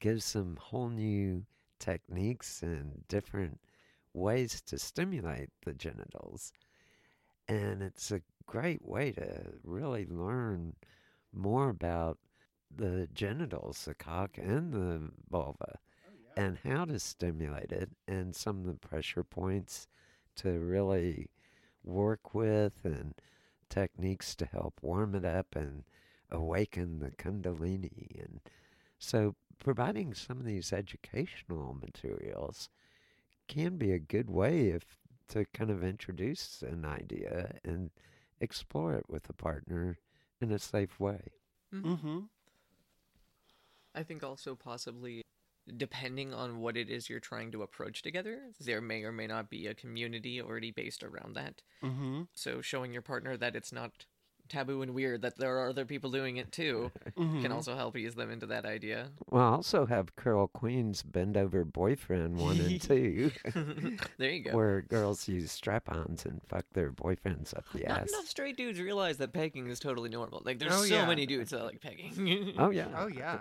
[0.00, 1.44] gives them whole new
[1.78, 3.60] techniques and different
[4.14, 6.52] ways to stimulate the genitals.
[7.48, 10.74] And it's a great way to really learn
[11.32, 12.18] more about
[12.74, 15.78] the genitals, the cock and the vulva,
[16.08, 19.86] oh, and how to stimulate it, and some of the pressure points
[20.36, 21.26] to really
[21.84, 23.14] work with, and
[23.72, 25.84] techniques to help warm it up and
[26.30, 28.22] awaken the Kundalini.
[28.22, 28.40] And
[28.98, 32.68] so, providing some of these educational materials
[33.48, 37.90] can be a good way if to kind of introduce an idea and
[38.40, 39.98] explore it with a partner
[40.40, 41.32] in a safe way.
[41.74, 42.20] Mm-hmm.
[43.94, 45.22] I think also possibly
[45.76, 49.48] depending on what it is you're trying to approach together, there may or may not
[49.50, 51.62] be a community already based around that.
[51.82, 52.22] Mm-hmm.
[52.34, 54.06] So showing your partner that it's not
[54.48, 57.42] taboo and weird that there are other people doing it too Mm-hmm.
[57.42, 59.10] can also help ease them into that idea.
[59.30, 63.30] Well, I also have Carol Queen's Bend Over Boyfriend 1 and 2,
[64.18, 64.50] there you go.
[64.56, 68.10] where girls use strap ons and fuck their boyfriends up the Not ass.
[68.10, 70.42] Not enough straight dudes realize that pegging is totally normal.
[70.44, 71.06] Like there's Oh, so yeah.
[71.06, 72.54] many dudes that like pegging.
[72.58, 72.88] Oh, yeah.
[72.96, 73.38] Oh yeah.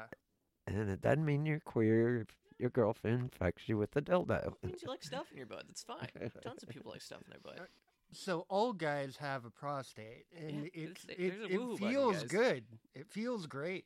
[0.68, 2.28] And it doesn't mean you're queer if
[2.60, 4.48] your girlfriend fucks you with a dildo.
[4.48, 5.64] It means you like stuff in your butt.
[5.68, 6.08] That's fine.
[6.44, 7.60] Tons of people like stuff in their butt.
[7.62, 7.66] Uh,
[8.14, 11.80] so all guys have a prostate, and Yeah, it it's- it, there's a it woohoo
[11.80, 12.24] button, feels guys.
[12.32, 12.64] good.
[12.94, 13.86] It feels great.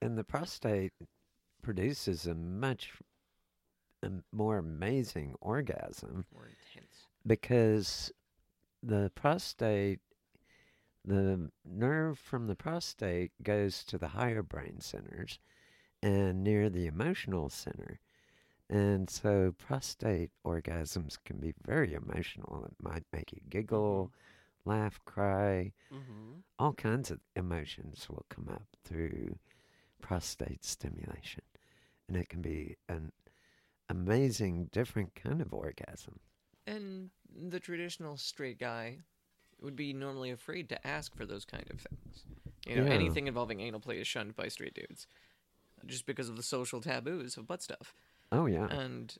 [0.00, 0.92] And the prostate
[1.62, 2.92] produces a much
[4.02, 7.06] a more amazing orgasm More intense.
[7.26, 8.12] because
[8.82, 10.00] the prostate
[11.04, 15.38] the nerve from the prostate goes to the higher brain centers
[16.06, 17.98] and near the emotional center.
[18.68, 22.64] And so prostate orgasms can be very emotional.
[22.66, 24.12] It might make you giggle
[24.64, 25.72] laugh cry.
[25.92, 26.40] Mm-hmm.
[26.58, 29.38] all kinds of emotions will come up through
[30.00, 31.42] prostate stimulation.
[32.08, 33.12] And it can be an
[33.88, 36.18] amazing different kind of orgasm.
[36.66, 37.10] And
[37.48, 38.98] the traditional straight guy
[39.60, 42.24] would be normally afraid to ask for those kind of things.
[42.66, 42.92] You know, Yeah.
[42.94, 45.06] anything involving anal play is shunned by straight dudes,
[45.86, 47.94] just because of the social taboos of butt stuff.
[48.32, 49.14] oh yeah And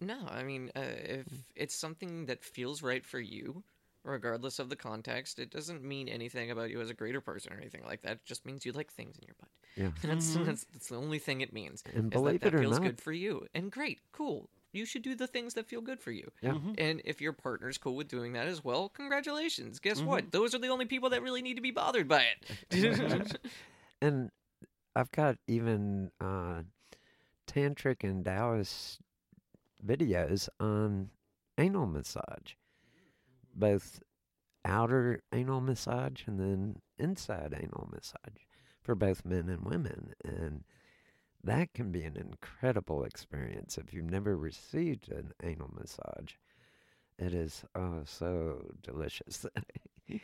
[0.00, 3.62] no, I mean, uh, if it's something that feels right for you,
[4.04, 7.56] regardless of the context, it doesn't mean anything about you as a greater person or
[7.56, 8.12] anything like that.
[8.12, 9.48] It just means you like things in your butt.
[9.74, 11.82] yeah That's, that's that's the only thing it means.
[11.94, 13.46] And believe that, it that or feels not- good for you.
[13.54, 14.48] And great, cool.
[14.72, 16.30] You should do the things that feel good for you.
[16.42, 16.50] Yeah.
[16.50, 16.72] Mm-hmm.
[16.76, 19.78] And if your partner's cool with doing that as well, congratulations.
[19.78, 20.30] Guess what?
[20.32, 22.24] Those are the only people that really need to be bothered by
[22.70, 23.38] it.
[24.02, 24.30] and
[24.96, 26.62] I've got even uh,
[27.46, 28.98] tantric and Taoist
[29.86, 31.10] videos on
[31.58, 32.54] anal massage,
[33.54, 34.00] both
[34.64, 38.44] outer anal massage and then inside anal massage
[38.80, 40.64] for both men and women, and
[41.44, 46.36] that can be an incredible experience if you've never received an anal massage.
[47.18, 49.44] It is oh so delicious.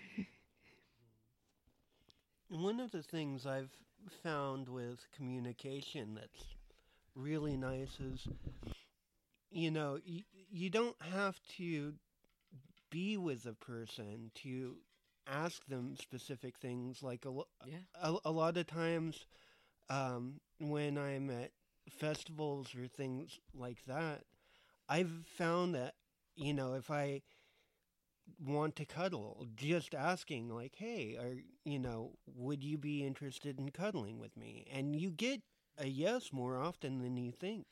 [2.49, 3.77] One of the things I've
[4.23, 6.45] found with communication that's
[7.15, 8.29] really nice is,
[9.51, 11.95] you know, y- you don't have to
[12.91, 14.77] be with a person to
[15.27, 17.03] ask them specific things.
[17.03, 17.33] Like a,
[17.67, 17.77] yeah.
[18.03, 19.27] a, a lot of times
[19.91, 21.53] um, when I'm at
[21.91, 24.23] festivals or things like that,
[24.89, 25.95] I've found that,
[26.37, 27.23] you know, if I
[28.41, 33.71] want to cuddle, just asking, like, hey, are, you know, would you be interested in
[33.71, 34.67] cuddling with me?
[34.71, 35.43] And you get
[35.79, 37.67] a yes more often than you think.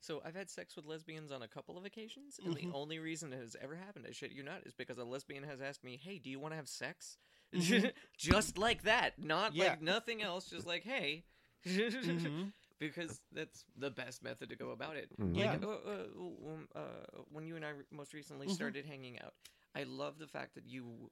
[0.00, 2.70] So I've had sex with lesbians on a couple of occasions, and Mhm.
[2.70, 5.42] the only reason it has ever happened, I shit you not, is because a lesbian
[5.42, 7.18] has asked me, "Hey, do you want to have sex?"
[7.52, 7.92] Mhm.
[8.16, 9.70] just like that, not Yeah.
[9.70, 11.24] like nothing else, just like, "Hey,"
[11.64, 12.52] Mhm.
[12.78, 15.10] because that's the best method to go about it.
[15.20, 15.36] Mhm.
[15.36, 15.52] Yeah.
[15.52, 18.54] Like, uh, uh, um, uh, when you and I most recently Mhm.
[18.54, 19.34] started hanging out,
[19.74, 21.10] I love the fact that you.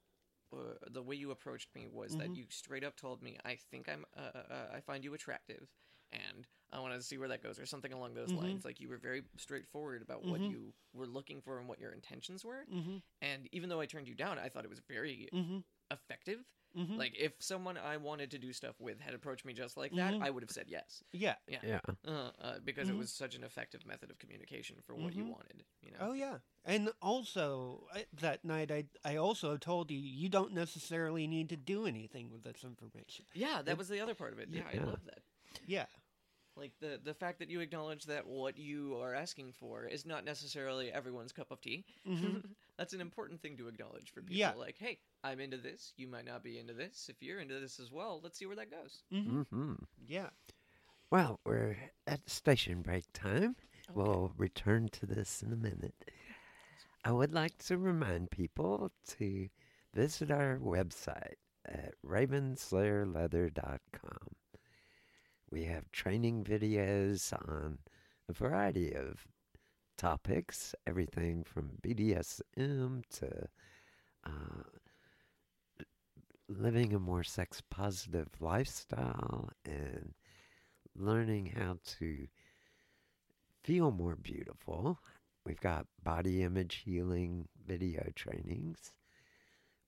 [0.53, 2.37] Uh, the way you approached me was that Mhm.
[2.37, 5.67] you straight up told me, "I think I'm, uh, uh, I find you attractive,
[6.13, 8.37] and I want to see where that goes, or something along those Mhm.
[8.39, 8.65] lines.
[8.65, 10.51] Like you were very straightforward about what Mhm.
[10.51, 12.65] you were looking for and what your intentions were.
[12.71, 12.99] Mm-hmm.
[13.21, 15.59] And even though I turned you down, I thought it was very Mm-hmm.
[15.91, 16.41] Effective.
[16.77, 16.97] Mm-hmm.
[16.97, 20.13] Like if someone I wanted to do stuff with had approached me just like that,
[20.15, 20.23] Mhm.
[20.25, 21.05] I would have said yes.
[21.13, 21.37] yeah.
[21.47, 21.61] Yeah.
[21.63, 21.81] Yeah.
[22.05, 22.99] Uh, uh, because it Mhm.
[22.99, 25.31] was such an effective method of communication for what you Mhm.
[25.31, 25.65] wanted.
[25.83, 25.99] You know.
[26.01, 31.29] Oh yeah, and also I, that night I I also told you you don't necessarily
[31.29, 33.25] need to do anything with this information.
[33.35, 34.49] Yeah, that It- was the other part of it.
[34.51, 35.23] Yeah, I love that.
[35.69, 35.87] Yeah.
[36.57, 40.25] Like the the fact that you acknowledge that what you are asking for is not
[40.25, 41.85] necessarily everyone's cup of tea.
[42.77, 42.83] Mm-hmm.
[42.83, 44.37] That's an important thing to acknowledge for people.
[44.37, 44.53] Yeah.
[44.57, 45.93] Like, hey, I'm into this.
[45.97, 47.09] You might not be into this.
[47.09, 49.03] If you're into this as well, let's see where that goes.
[49.13, 49.43] Mm-hmm.
[49.43, 49.75] hmm
[50.09, 50.31] Yeah.
[51.11, 53.57] Well, we're at station break time.
[53.93, 55.95] We'll return to this in a minute.
[57.05, 59.49] I would like to remind people to
[59.95, 61.35] visit our website
[61.67, 64.29] at ravenslayerleather.com.
[65.51, 67.79] We have training videos on
[68.29, 69.27] a variety of
[69.97, 73.49] topics, everything from BDSM to
[74.25, 74.63] uh,
[76.49, 80.15] living a more sex positive lifestyle and
[80.97, 82.27] learning how to
[83.63, 84.99] feel more beautiful.
[85.45, 88.93] We've got body image healing video trainings.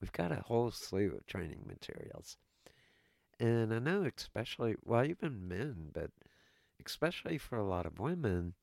[0.01, 2.37] We've got a whole slew of training materials.
[3.39, 6.11] And I know, especially, well, even men, but
[6.85, 8.55] especially for a lot of women,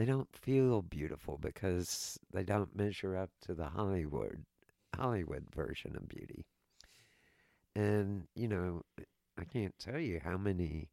[0.00, 4.46] they don't feel beautiful because they don't measure up to the Hollywood
[4.96, 6.46] Hollywood version of beauty.
[7.76, 8.80] And, you know,
[9.38, 10.88] I can't tell you how many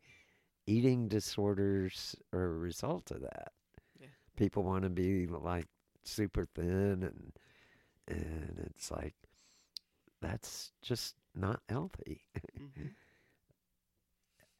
[0.65, 3.53] eating disorders are a result of that.
[3.97, 4.07] Yeah.
[4.35, 5.67] People want to be like
[6.03, 7.31] super thin and
[8.09, 9.15] and it's like
[10.21, 12.25] that's just not healthy.
[12.59, 12.87] Mm-hmm.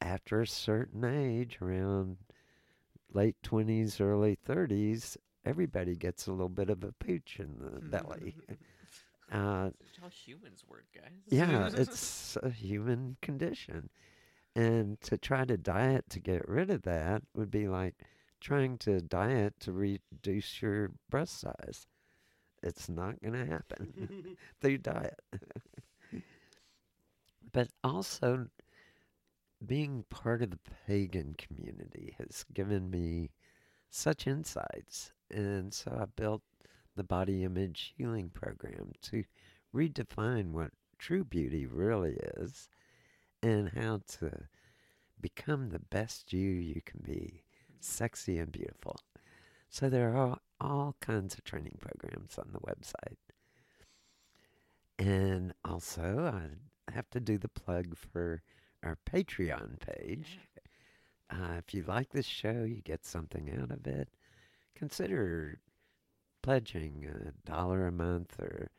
[0.00, 2.16] After a certain age, around
[3.12, 8.36] late 20s, early 30s, everybody gets a little bit of a pooch in the belly.
[9.30, 11.12] Uh, That's how humans work, guys.
[11.28, 13.90] yeah, it's a human condition.
[14.56, 17.94] And to try to diet to get rid of that would be like
[18.40, 21.86] trying to diet to reduce your breast size.
[22.62, 25.20] It's not going to happen through diet.
[27.52, 28.46] but also,
[29.64, 33.30] being part of the pagan community has given me
[33.90, 35.12] such insights.
[35.30, 36.42] And so I built
[36.96, 39.24] the body image healing program to
[39.74, 42.68] redefine what true beauty really is
[43.42, 44.48] and how to
[45.20, 47.42] become the best you you can be,
[47.80, 48.98] sexy and beautiful.
[49.68, 53.16] So there are all kinds of training programs on the website.
[54.98, 56.32] And also,
[56.88, 58.42] I have to do the plug for
[58.82, 60.38] our Patreon page.
[61.30, 64.08] Uh, if you like this show, you get something out of it,
[64.74, 65.60] consider
[66.42, 68.70] pledging a dollar a month or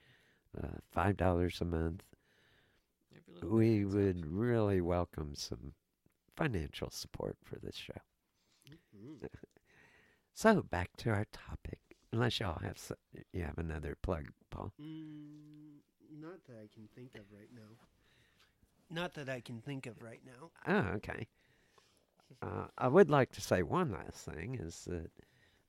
[0.62, 2.04] uh, five dollars a month.
[3.16, 5.74] Every little bit We would really welcome some
[6.36, 8.02] financial support for this show.
[8.70, 9.26] Mm-hmm.
[10.34, 11.80] So back to our topic.
[12.14, 12.78] Unless y'all have
[13.34, 14.72] you have another plug, Paul.
[14.82, 15.82] Mm,
[16.22, 17.76] not that I can think of right now.
[18.90, 20.50] Not that I can think of right now.
[20.68, 21.28] Oh, okay.
[22.42, 25.12] Uh, I would like to say one last thing is that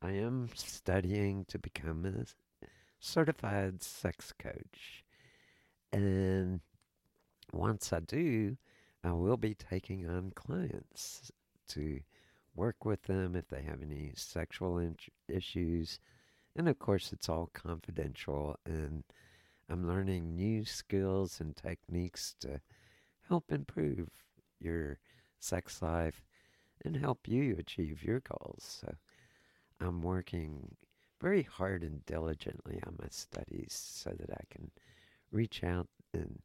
[0.03, 2.67] I am studying to become a
[2.99, 5.05] certified sex coach.
[5.93, 6.61] And
[7.53, 8.57] once I do,
[9.03, 11.31] I will be taking on clients
[11.69, 12.01] to
[12.55, 14.97] work with them if they have any sexual in-
[15.29, 15.99] issues.
[16.57, 18.57] And of course, it's all confidential.
[18.65, 19.05] And
[19.69, 22.61] I'm learning new skills and techniques to
[23.31, 24.11] help improve
[24.59, 24.99] your
[25.39, 26.23] sex life
[26.85, 28.81] and help you achieve your goals.
[28.83, 28.95] So
[29.81, 30.75] I'm working
[31.21, 34.71] very hard and diligently on my studies so that I can
[35.31, 36.41] reach out and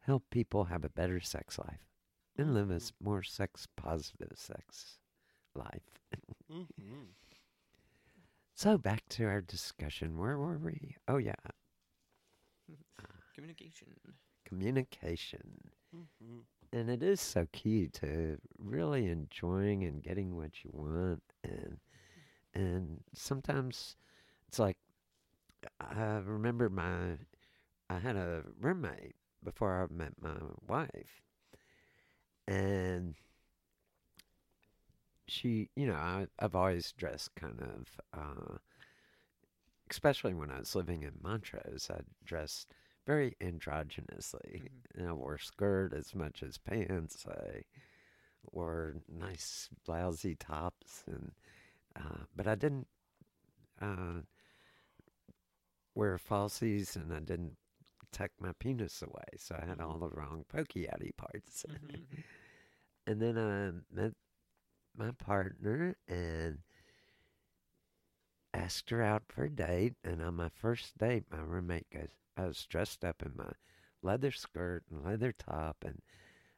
[0.00, 1.88] help people have a better sex life
[2.36, 4.98] and live a more sex positive sex
[5.54, 5.98] life.
[6.52, 6.64] Mm-hmm.
[8.54, 10.18] So back to our discussion.
[10.18, 10.94] Where were we?
[11.08, 11.34] Oh yeah,
[13.34, 13.88] Communication.
[14.52, 15.70] Communication.
[15.94, 16.38] Mm-hmm.
[16.72, 21.76] and it is so key to really enjoying and getting what you want and
[22.54, 23.96] and sometimes
[24.48, 24.78] it's like
[25.80, 27.18] I remember my
[27.90, 30.36] I had a roommate before I met my
[30.66, 31.20] wife
[32.48, 33.14] and
[35.26, 38.56] she you know I, I've always dressed kind of uh,
[39.90, 42.72] especially when I was living in Montrose I dressed
[43.06, 47.26] very androgynously and I wore skirt as much as pants.
[47.28, 47.64] I
[48.50, 51.32] wore nice blousy tops, and
[51.96, 52.86] uh, but I didn't
[53.80, 54.22] uh,
[55.94, 57.56] wear falsies, and I didn't
[58.12, 61.64] tuck my penis away, so I had all the wrong pokey outy parts.
[63.06, 64.12] and then I met
[64.96, 66.58] my partner and
[68.54, 69.94] asked her out for a date.
[70.04, 73.52] And on my first date, my roommate goes, I was dressed up in my
[74.02, 76.00] leather skirt and leather top, and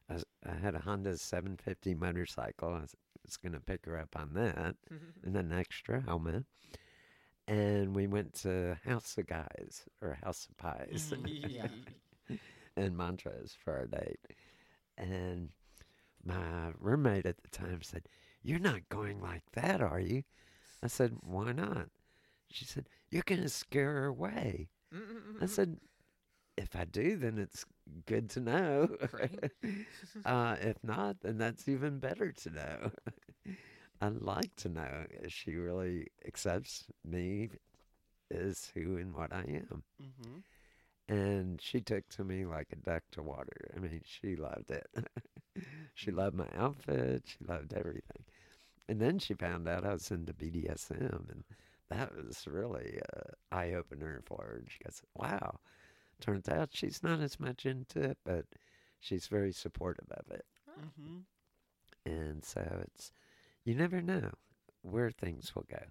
[0.08, 2.70] I, was, I had a Honda 750 motorcycle.
[2.70, 2.94] I was,
[3.24, 4.76] was going to pick her up on that,
[5.24, 6.44] and an extra helmet.
[7.46, 12.38] And we went to House of Guys or House of Pies mm,
[12.76, 14.20] in Montrose for our date.
[14.96, 15.50] And
[16.24, 18.04] my roommate at the time said,
[18.42, 20.22] You're not going like that, are you?
[20.82, 21.88] I said, Why not?
[22.50, 24.68] She said, You're going to scare her away.
[25.40, 25.76] I said,
[26.56, 27.64] If I do, then it's
[28.06, 28.88] good to know.
[29.12, 29.50] Right.
[30.24, 32.90] uh, if not, then that's even better to know.
[34.00, 37.50] I'd like to know if she really accepts me
[38.30, 39.82] as who and what I am.
[40.02, 40.38] Mm-hmm.
[41.14, 43.70] And she took to me like a duck to water.
[43.76, 44.86] I mean, she loved it.
[45.94, 47.24] she loved my outfit.
[47.26, 48.24] She loved everything.
[48.88, 51.44] And then she found out I was into BDSM, and
[51.94, 53.00] that was really
[53.52, 54.56] eye opener for her.
[54.58, 55.60] And she goes, "Wow!"
[56.20, 58.46] Turns out she's not as much into it, but
[59.00, 60.46] she's very supportive of it.
[60.78, 61.18] Mm-hmm.
[62.06, 63.12] And so it's
[63.64, 64.32] you never know
[64.82, 65.84] where things will go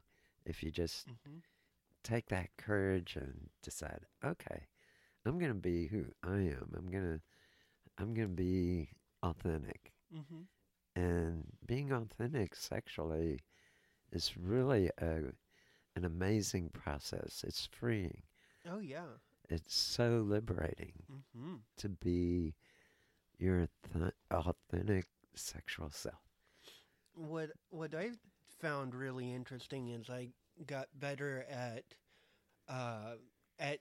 [0.45, 1.39] if you just Mm-hmm.
[2.04, 4.68] take that courage and decide, okay,
[5.26, 6.74] I'm gonna be who I am.
[6.78, 7.22] I'm gonna
[7.97, 8.89] I'm gonna be
[9.24, 9.93] authentic.
[10.16, 10.43] Mm-hmm.
[10.95, 13.39] And being authentic sexually
[14.12, 15.34] is really a
[15.95, 17.43] an amazing process.
[17.45, 18.23] It's freeing.
[18.69, 19.05] Oh yeah.
[19.49, 21.55] It's so liberating Mm-hmm.
[21.77, 22.55] to be
[23.37, 26.21] your th- authentic sexual self.
[27.15, 28.11] What what I
[28.59, 30.29] found really interesting is I
[30.65, 31.83] got better at
[32.67, 33.15] uh,
[33.59, 33.79] at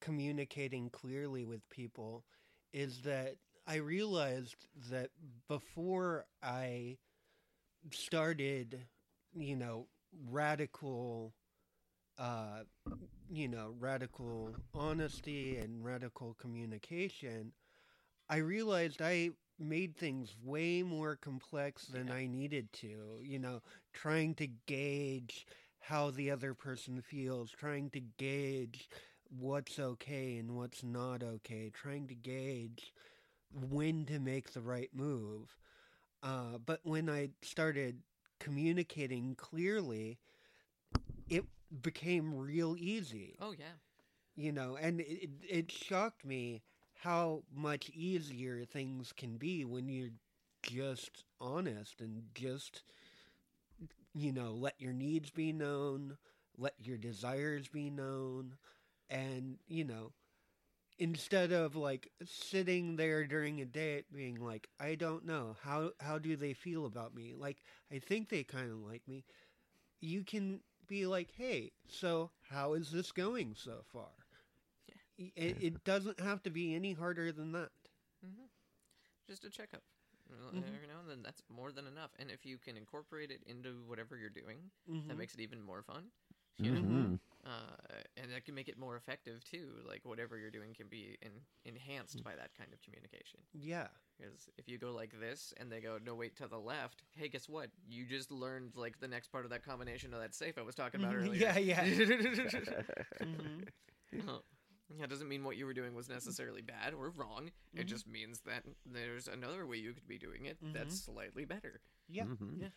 [0.00, 2.24] communicating clearly with people.
[2.72, 3.36] Is that
[3.66, 4.56] I realized
[4.90, 5.10] that
[5.48, 6.98] before I
[7.92, 8.86] started,
[9.34, 9.86] you know,
[10.30, 11.34] radical,
[12.18, 12.64] uh,
[13.30, 17.52] you know, radical honesty and radical communication,
[18.28, 22.14] I realized I made things way more complex than Yeah.
[22.14, 23.20] I needed to.
[23.22, 25.46] You know, trying to gauge
[25.80, 28.88] how the other person feels, trying to gauge
[29.28, 32.92] what's okay and what's not okay, trying to gauge
[33.52, 35.56] when to make the right move.
[36.22, 38.02] Uh, but when I started
[38.40, 40.18] communicating clearly,
[41.28, 41.44] it
[41.82, 43.76] became real easy Oh yeah.
[44.36, 46.62] you know and it, it, shocked me
[46.94, 50.10] how much easier things can be when you're
[50.62, 52.82] just honest and just
[54.14, 56.16] you know let your needs be known
[56.58, 58.56] let your desires be known
[59.08, 60.12] and you know
[61.00, 66.18] instead of like sitting there during a date being like i don't know how how
[66.18, 69.24] do they feel about me like i think they kind of like me
[70.00, 74.10] you can be like hey so how is this going so far
[75.18, 77.70] Y- it, it doesn't have to be any harder than that
[78.22, 78.46] hmm
[79.26, 79.82] Just a checkup.
[80.52, 80.80] Mhm.
[80.80, 82.12] Every now and then, that's more than enough.
[82.18, 85.08] And if you can incorporate it into whatever you're doing, Mhm.
[85.08, 86.10] that makes it even more fun.
[86.60, 87.18] You know?
[87.44, 89.68] Uh, and that can make it more effective too.
[89.88, 91.30] Like whatever you're doing can be in,
[91.64, 93.40] enhanced by that kind of communication.
[93.54, 93.86] yeah
[94.18, 97.28] Because if you go like this and they go, no, wait to the left, hey,
[97.28, 97.70] guess what?
[97.88, 100.74] You just learned like the next part of that combination of that safe I was
[100.74, 101.26] talking about Mhm.
[101.26, 101.34] earlier.
[101.54, 101.84] Yeah, yeah.
[103.22, 104.18] Mm-hmm.
[104.18, 104.28] Mhm.
[104.28, 104.38] Uh,
[104.98, 107.52] That doesn't mean what you were doing was necessarily bad or wrong.
[107.74, 107.86] It Mhm.
[107.86, 111.80] just means that there's another way you could be doing it that's slightly better.
[112.08, 112.60] yeah Mhm.
[112.60, 112.70] Yeah.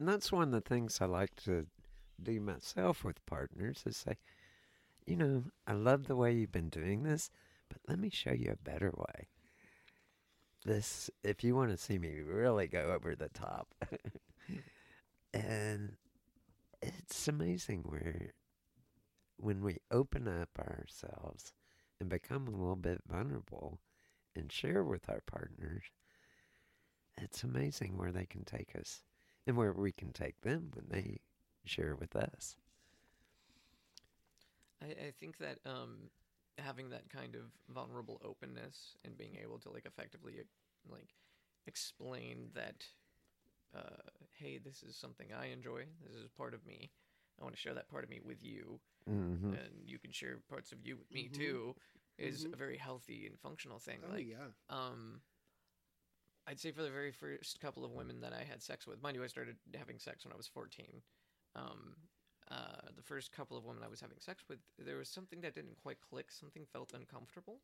[0.00, 1.66] And that's one of the things I like to
[2.22, 4.16] do myself with partners is say,
[5.06, 7.30] you know, I love the way you've been doing this,
[7.68, 9.28] but let me show you a better way.
[10.64, 13.68] This, if you want to see me really go over the top,
[15.34, 15.96] and
[16.82, 18.32] it's amazing where
[19.36, 21.52] when we open up ourselves
[22.00, 23.78] and become a little bit vulnerable
[24.34, 25.84] and share with our partners,
[27.16, 29.02] it's amazing where they can take us
[29.46, 31.20] and where we can take them when they
[31.68, 32.56] share with us.
[34.82, 36.10] I, I think that um,
[36.58, 37.42] having that kind of
[37.74, 41.14] vulnerable openness and being able to like effectively uh, like
[41.66, 42.84] explain that,
[43.76, 44.02] uh,
[44.38, 45.84] hey, this is something I enjoy.
[46.06, 46.90] This is part of me.
[47.40, 49.52] I want to share that part of me with you, Mm-hmm.
[49.52, 51.32] and you can share parts of you with me Mhm.
[51.32, 51.76] too.
[52.18, 52.54] Is Mhm.
[52.54, 54.00] a very healthy and functional thing.
[54.04, 55.20] oh like, yeah um
[56.48, 59.16] I'd say for the very first couple of women that I had sex with, mind
[59.16, 61.02] you, I started having sex when I was 14.
[61.56, 61.96] Um,
[62.50, 65.54] uh, the first couple of women I was having sex with, there was something that
[65.54, 66.30] didn't quite click.
[66.30, 67.58] Something felt uncomfortable,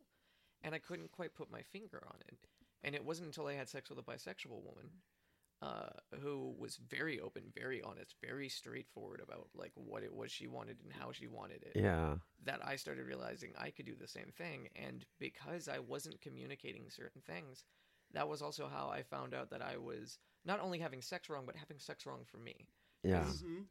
[0.63, 2.39] and I couldn't quite put my finger on it.
[2.83, 4.91] And it wasn't until I had sex with a bisexual woman,
[5.63, 5.91] uh,
[6.21, 10.79] who was very open, very honest, very straightforward about like what it was she wanted
[10.83, 12.17] and how she wanted it Yeah.
[12.45, 14.69] that I started realizing I could do the same thing.
[14.75, 17.63] And because I wasn't communicating certain things,
[18.13, 21.47] that was also how I found out that I was not only having sex wrong,
[21.47, 22.67] but having sex wrong for me.
[23.03, 23.27] Yeah.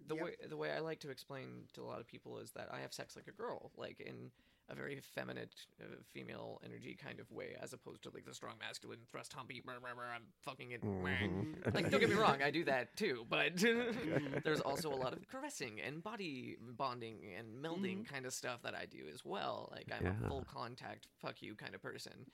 [0.08, 2.68] The way the way I like to explain to a lot of people is that
[2.72, 4.32] I have sex like a girl, like in
[4.70, 5.50] a very feminine,
[5.82, 9.62] uh, female energy kind of way, as opposed to like the strong masculine thrust humpy.
[9.66, 10.82] Brr, brr, brr, I'm fucking it.
[10.82, 11.56] Mhm.
[11.74, 13.56] Like, don't get me wrong, I do that too, but
[14.44, 18.76] there's also a lot of caressing and body bonding and melding kind of stuff that
[18.76, 19.70] I do as well.
[19.72, 20.14] Like, I'm Yeah.
[20.26, 22.26] a full contact, fuck you kind of person.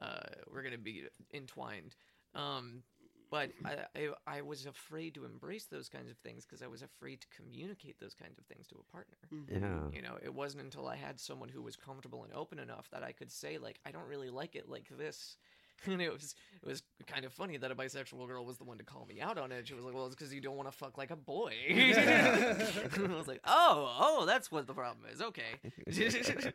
[0.00, 0.20] Uh,
[0.52, 1.94] we're gonna be entwined.
[2.34, 2.82] Um,
[3.30, 3.66] but mm-hmm.
[3.66, 7.20] I, I, I was afraid to embrace those kinds of things because I was afraid
[7.20, 9.16] to communicate those kinds of things to a partner.
[9.32, 9.64] Mm-hmm.
[9.64, 9.96] Yeah.
[9.96, 13.02] You know, it wasn't until I had someone who was comfortable and open enough that
[13.02, 15.36] I could say like, I don't really like it like this.
[15.86, 18.76] And it was it was kind of funny that a bisexual girl was the one
[18.76, 19.66] to call me out on it.
[19.66, 23.14] She was like, "Well, it's because you don't want to fuck like a boy." I
[23.16, 26.52] was like, "Oh, oh, that's what the problem is." Okay.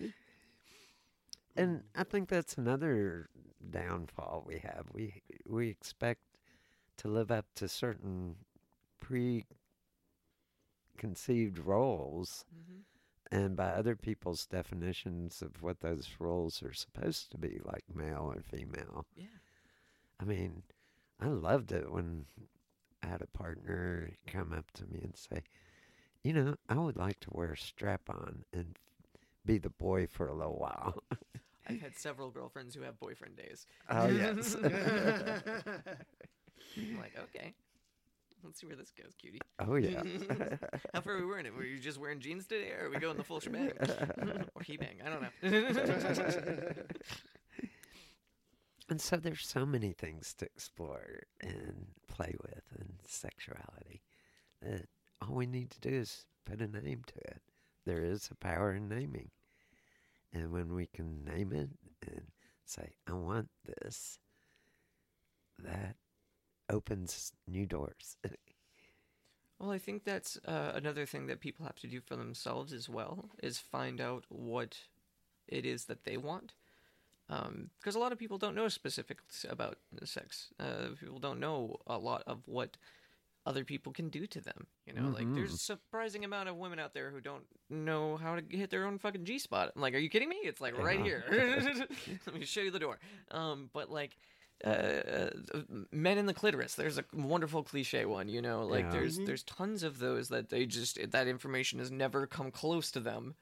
[1.56, 3.28] And I think that's another
[3.72, 4.86] downfall we have.
[4.92, 6.20] We we expect
[6.98, 8.36] to live up to certain
[9.00, 13.34] preconceived roles, mm-hmm.
[13.34, 18.32] and by other people's definitions of what those roles are supposed to be, like male
[18.34, 19.06] or female.
[19.16, 19.26] yeah.
[20.20, 20.62] I mean,
[21.20, 22.26] I loved it when
[23.02, 25.42] I had a partner come up to me and say,
[26.22, 28.78] "You know, I would like to wear a strap on and
[29.44, 31.02] be the boy for a little while."
[31.68, 33.66] I've had several girlfriends who have boyfriend days.
[33.88, 34.56] oh yes.
[34.56, 34.72] I'm
[36.98, 37.54] like, okay,
[38.44, 39.40] let's see where this goes, cutie.
[39.60, 40.02] oh yeah.
[40.94, 41.54] How far are we wearing it?
[41.54, 43.72] Were you just wearing jeans today, or are we going the full shebang?
[44.54, 44.96] or he bang?
[45.04, 45.28] I don't know.
[48.88, 54.02] And so there's so many things to explore and play with in sexuality
[54.60, 54.86] that
[55.20, 57.40] all we need to do is put a name to it.
[57.86, 59.30] There is a power in naming.
[60.32, 61.70] And when we can name it
[62.06, 62.22] and
[62.64, 64.18] say, I want this,
[65.58, 65.96] that
[66.70, 68.16] opens new doors.
[69.58, 72.88] Well, I think that's uh, another thing that people have to do for themselves as
[72.88, 74.76] well is find out what
[75.46, 76.54] it is that they want.
[77.28, 80.48] Because a lot of people don't know specifics about sex.
[80.58, 82.76] Uh, people don't know a lot of what
[83.44, 84.66] other people can do to them.
[84.86, 88.36] You know, like there's a surprising amount of women out there who don't know how
[88.36, 89.72] to hit their own fucking G spot.
[89.74, 90.36] I'm like, are you kidding me?
[90.44, 91.24] It's like right here.
[92.26, 92.98] Let me show you the door.
[93.30, 94.16] Um, but like.
[94.64, 95.28] Uh,
[95.90, 96.76] men in the clitoris.
[96.76, 98.64] There's a wonderful cliche one, you know.
[98.64, 98.90] Like Yeah.
[98.92, 103.00] there's there's tons of those that they just that information has never come close to
[103.00, 103.34] them,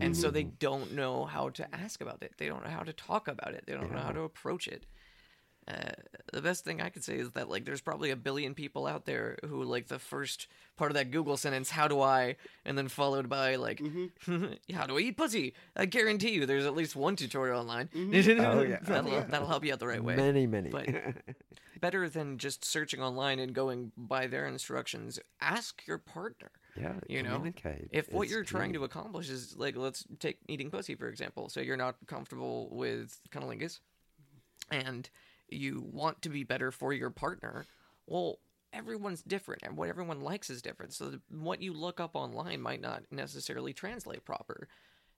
[0.00, 2.32] and so they don't know how to ask about it.
[2.38, 3.62] They don't know how to talk about it.
[3.68, 4.86] They don't know how to approach it.
[5.68, 5.90] Uh,
[6.32, 9.04] the best thing I could say is that like there's probably a billion people out
[9.04, 10.46] there who like the first
[10.76, 13.82] part of that Google sentence, "How do I?" and then followed by like,
[14.72, 17.88] "How do I eat pussy?" I guarantee you, there's at least one tutorial online.
[17.94, 18.78] Oh, yeah.
[18.82, 20.14] that'll, that'll help you out the right way.
[20.14, 20.70] Many, many.
[20.70, 20.86] But
[21.80, 26.50] better than just searching online and going by their instructions, ask your partner.
[26.80, 27.88] yeah, You know, communicate.
[27.90, 31.48] if what you're trying to accomplish is like, let's take eating pussy for example.
[31.48, 33.80] So you're not comfortable with cunnilingus,
[34.70, 35.08] and
[35.48, 37.64] you want to be better for your partner.
[38.06, 38.38] Well,
[38.72, 40.92] everyone's different, and what everyone likes is different.
[40.92, 44.68] So what you look up online might not necessarily translate proper.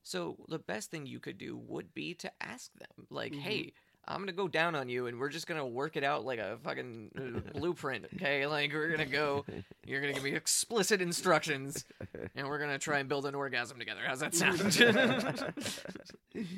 [0.03, 3.72] So the best thing you could do would be to ask them, like, "Hey,
[4.07, 6.57] I'm gonna go down on you, and we're just gonna work it out like a
[6.64, 8.47] fucking uh, blueprint, okay?
[8.47, 9.45] Like we're gonna go,
[9.85, 11.85] you're gonna give me explicit instructions,
[12.35, 14.01] and we're gonna try and build an orgasm together.
[14.07, 14.61] How's that sound?"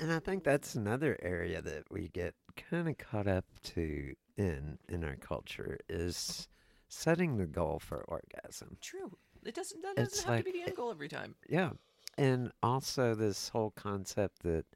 [0.00, 4.78] And I think that's another area that we get kind of caught up to in
[4.88, 6.48] in our culture is
[6.88, 8.76] setting the goal for orgasm.
[8.80, 9.16] True.
[9.44, 9.82] It doesn't.
[9.82, 11.34] That doesn't have like- to be the end goal every time.
[11.48, 11.70] Yeah.
[12.18, 14.66] And also this whole concept that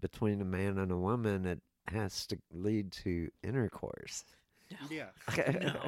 [0.00, 4.24] between a man and a woman it has to lead to intercourse.
[4.90, 5.10] Yeah.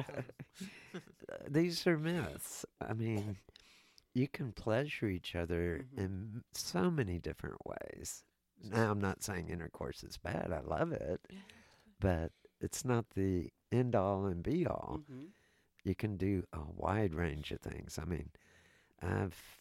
[1.49, 2.65] These are myths.
[2.81, 3.37] I mean,
[4.13, 6.01] you can pleasure each other mm-hmm.
[6.01, 8.23] in so many different ways.
[8.63, 10.51] Now, I'm not saying intercourse is bad.
[10.51, 11.21] I love it.
[11.99, 15.01] But it's not the end all and be all.
[15.03, 15.25] Mm-hmm.
[15.83, 17.99] You can do a wide range of things.
[18.01, 18.29] I mean,
[19.01, 19.59] I've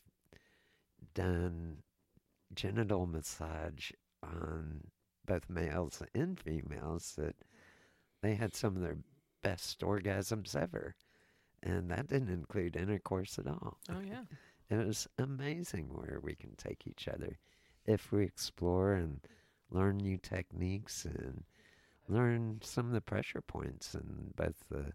[1.14, 1.78] done
[2.54, 3.90] genital massage
[4.22, 4.88] on
[5.24, 7.36] both males and females, that
[8.22, 8.98] they had some of their
[9.42, 10.94] best orgasms ever.
[11.62, 13.78] And that didn't include intercourse at all.
[13.90, 14.22] Oh yeah.
[14.68, 17.38] It was amazing where we can take each other
[17.86, 19.20] if we explore and
[19.70, 21.44] learn new techniques and
[22.08, 24.92] learn some of the pressure points in both the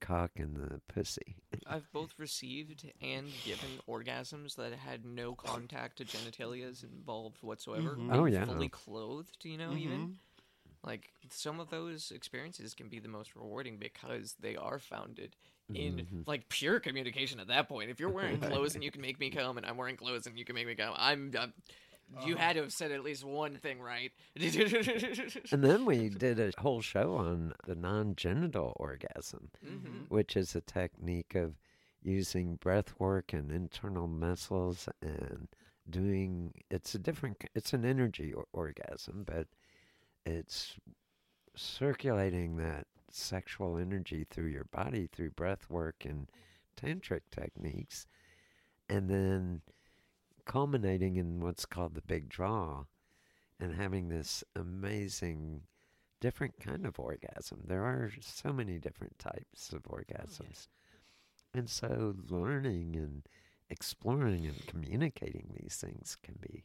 [0.00, 1.36] cock and the pussy.
[1.66, 7.96] I've both received and given orgasms that had no contact to genitalias involved whatsoever.
[7.96, 8.10] Mhm.
[8.12, 8.44] Oh, being yeah.
[8.44, 10.08] Fully clothed, you know, even.
[10.08, 10.16] Mhm.
[10.84, 15.36] Like some of those experiences can be the most rewarding because they are founded
[15.74, 16.24] in Mhm.
[16.26, 17.90] like pure communication at that point.
[17.90, 20.38] If you're wearing clothes and you can make me come, and I'm wearing clothes and
[20.38, 21.32] you can make me come, I'm.
[21.38, 21.52] I'm
[22.26, 24.12] you had to have said at least one thing right.
[25.52, 30.08] And then we did a whole show on the non genital orgasm, Mhm.
[30.08, 31.54] which is a technique of
[32.02, 35.48] using breath work and internal muscles and
[35.88, 39.46] doing it's a different it's an energy or- orgasm but
[40.26, 40.76] it's
[41.56, 46.30] circulating that sexual energy through your body through breath work and
[46.76, 48.06] tantric techniques
[48.88, 49.60] and then
[50.44, 52.84] culminating in what's called the big draw
[53.60, 55.62] and having this amazing
[56.20, 57.60] different kind of orgasm.
[57.66, 60.68] There are so many different types of oh, orgasms.
[61.52, 63.22] And so learning and
[63.70, 66.64] exploring and communicating these things can be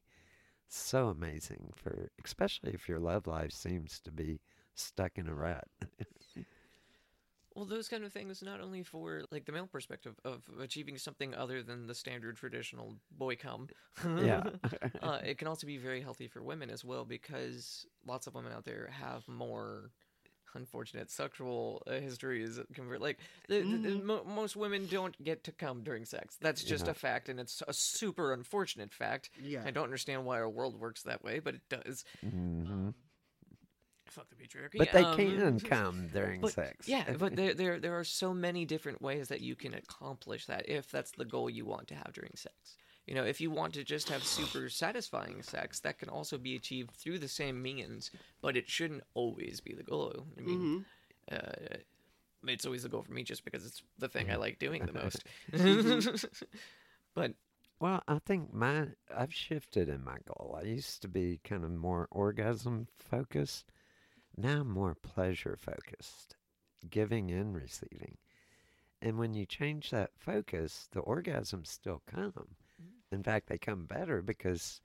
[0.67, 4.39] so amazing for especially if your love life seems to be
[4.75, 5.67] stuck in a rut.
[7.59, 11.35] Well, those kind of things, not only for like the male perspective of achieving something
[11.35, 13.67] other than the standard traditional boy cum,
[14.05, 14.43] Yeah.
[15.01, 18.53] uh, it can also be very healthy for women as well because lots of women
[18.53, 19.91] out there have more
[20.55, 22.59] unfortunate sexual uh, histories.
[22.73, 26.37] Convert like the, the- the- mo- most women don't get to come during sex.
[26.39, 26.91] That's just Yeah.
[26.91, 29.31] a fact, and it's a super unfortunate fact.
[29.43, 29.63] Yeah.
[29.65, 32.05] I don't understand why our world works that way, but it does.
[32.21, 32.89] hmm
[34.09, 34.77] Fuck the patriarchy.
[34.77, 36.87] But they Um, can come during but, sex.
[36.87, 40.67] Yeah, but there, there there are so many different ways that you can accomplish that
[40.69, 42.77] if that's the goal you want to have during sex.
[43.05, 46.55] You know, if you want to just have super satisfying sex, that can also be
[46.55, 50.27] achieved through the same means, but it shouldn't always be the goal.
[50.37, 50.85] I mean,
[51.31, 51.77] uh,
[52.47, 54.93] it's always the goal for me just because it's the thing I like doing the
[54.93, 55.23] most.
[57.15, 57.33] but
[57.79, 60.57] Well, I think my I've shifted in my goal.
[60.59, 63.71] I used to be kind of more orgasm focused.
[64.41, 66.37] Now more pleasure focused,
[66.89, 68.17] giving and receiving.
[69.01, 72.55] And when you change that focus, the orgasms still come.
[73.11, 74.79] In fact, they come better because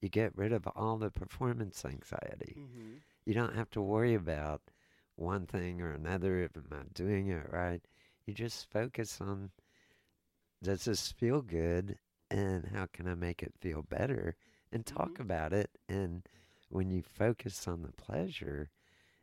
[0.00, 2.54] you get rid of all the performance anxiety.
[2.56, 3.02] Mhm.
[3.24, 4.70] You don't have to worry about
[5.16, 6.38] one thing or another.
[6.38, 7.84] If I'm I doing it right?
[8.24, 9.50] You just focus on
[10.62, 11.98] does this feel good
[12.30, 14.36] and how can I make it feel better
[14.70, 15.76] and talk about it.
[15.88, 16.24] And
[16.68, 18.70] when you focus on the pleasure,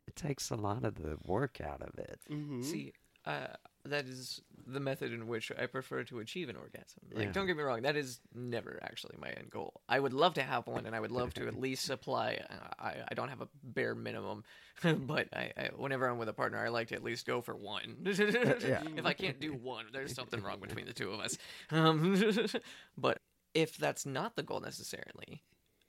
[0.09, 2.19] it takes a lot of the work out of it.
[2.29, 2.63] Mhm.
[2.63, 2.93] See,
[3.25, 3.47] uh,
[3.85, 7.01] that is the method in which I prefer to achieve an orgasm.
[7.11, 7.31] Like, Yeah.
[7.31, 9.81] don't get me wrong, that is never actually my end goal.
[9.87, 12.39] I would love to have one, and I would love to at least supply.
[12.49, 14.43] uh, I, I don't have a bare minimum,
[14.83, 17.55] but I, I whenever I'm with a partner, I like to at least go for
[17.55, 17.97] one.
[18.05, 21.37] If I can't do one, there's something wrong between the two of us.
[21.71, 22.01] Um,
[22.97, 23.21] but
[23.53, 25.43] if that's not the goal necessarily,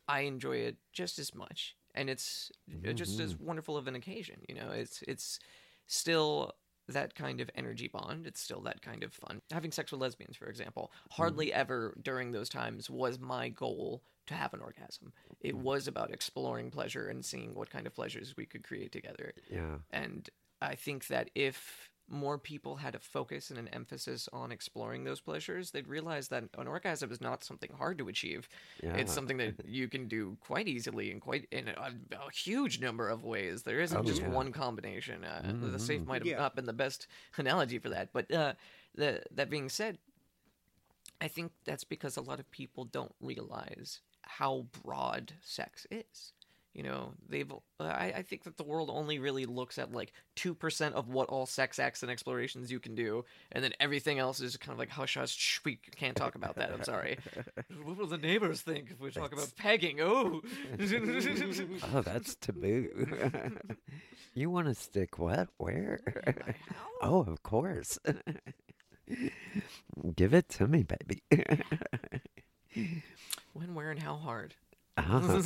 [0.09, 2.51] I enjoy it just as much, and it's
[2.87, 4.37] uh, just as wonderful of an occasion.
[4.49, 5.39] You know, it's it's
[5.87, 6.53] still
[6.89, 8.27] that kind of energy bond.
[8.27, 9.41] It's still that kind of fun.
[9.51, 14.35] Having sex with lesbians, for example, hardly ever during those times was my goal to
[14.35, 15.13] have an orgasm.
[15.41, 19.33] It was about exploring pleasure and seeing what kind of pleasures we could create together.
[19.51, 19.77] Yeah.
[19.91, 20.29] And
[20.61, 25.21] I think that if more people had a focus and an emphasis on exploring those
[25.21, 28.49] pleasures, they'd realize that an orgasm is not something hard to achieve.
[28.83, 28.97] Yeah.
[28.97, 31.73] It's something that you can do quite easily and quite in a,
[32.13, 33.63] a huge number of ways.
[33.63, 34.29] There isn't Oh, just yeah.
[34.29, 35.25] one combination.
[35.25, 36.39] Uh, The safe might have Yeah.
[36.39, 37.07] not been the best
[37.37, 38.55] analogy for that, but uh,
[38.95, 39.99] the, that being said,
[41.21, 46.33] I think that's because a lot of people don't realize how broad sex is.
[46.73, 47.51] You know, they've.
[47.51, 51.09] Uh, I, I think that the world only really looks at like two percent of
[51.09, 54.73] what all sex acts and explorations you can do, and then everything else is kind
[54.73, 55.35] of like hush hush.
[55.37, 56.73] Shh, we can't talk about that.
[56.73, 57.19] I'm sorry.
[57.83, 60.01] what will the neighbors think if we talk about pegging?
[60.01, 60.43] Oh,
[61.93, 62.89] Oh, that's taboo.
[64.35, 65.49] you want to stick what?
[65.57, 66.01] Where?
[67.03, 67.99] oh, of course.
[70.15, 71.23] Give it to me, baby.
[73.53, 74.55] when, where, and how hard?
[74.97, 75.21] Ah.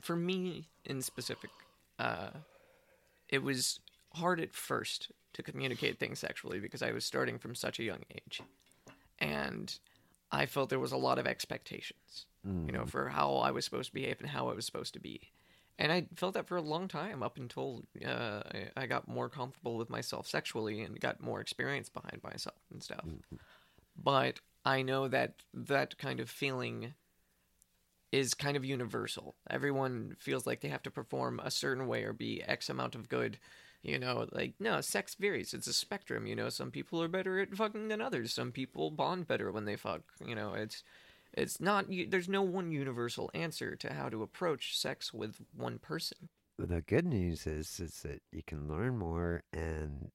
[0.00, 1.50] for me in specific,
[1.98, 2.30] uh,
[3.28, 3.80] it was
[4.14, 8.02] hard at first to communicate things sexually because I was starting from such a young
[8.14, 8.40] age,
[9.18, 9.76] and
[10.30, 12.26] I felt there was a lot of expectations.
[12.44, 15.00] you know, for how I was supposed to behave and how I was supposed to
[15.00, 15.20] be.
[15.78, 19.28] And I felt that for a long time up until uh, I- I got more
[19.28, 23.04] comfortable with myself sexually and got more experience behind myself and stuff.
[24.02, 26.94] But I know that that kind of feeling
[28.12, 29.34] is kind of universal.
[29.50, 33.08] Everyone feels like they have to perform a certain way or be X amount of
[33.08, 33.38] good.
[33.82, 35.54] You know, like, no, sex varies.
[35.54, 36.26] It's a spectrum.
[36.26, 38.34] You know, some people are better at fucking than others.
[38.34, 40.02] Some people bond better when they fuck.
[40.24, 40.82] You know, it's.
[41.34, 41.86] It's not.
[42.08, 46.30] There's no one universal answer to how to approach sex with one person.
[46.58, 50.10] the good news is is that you can learn more and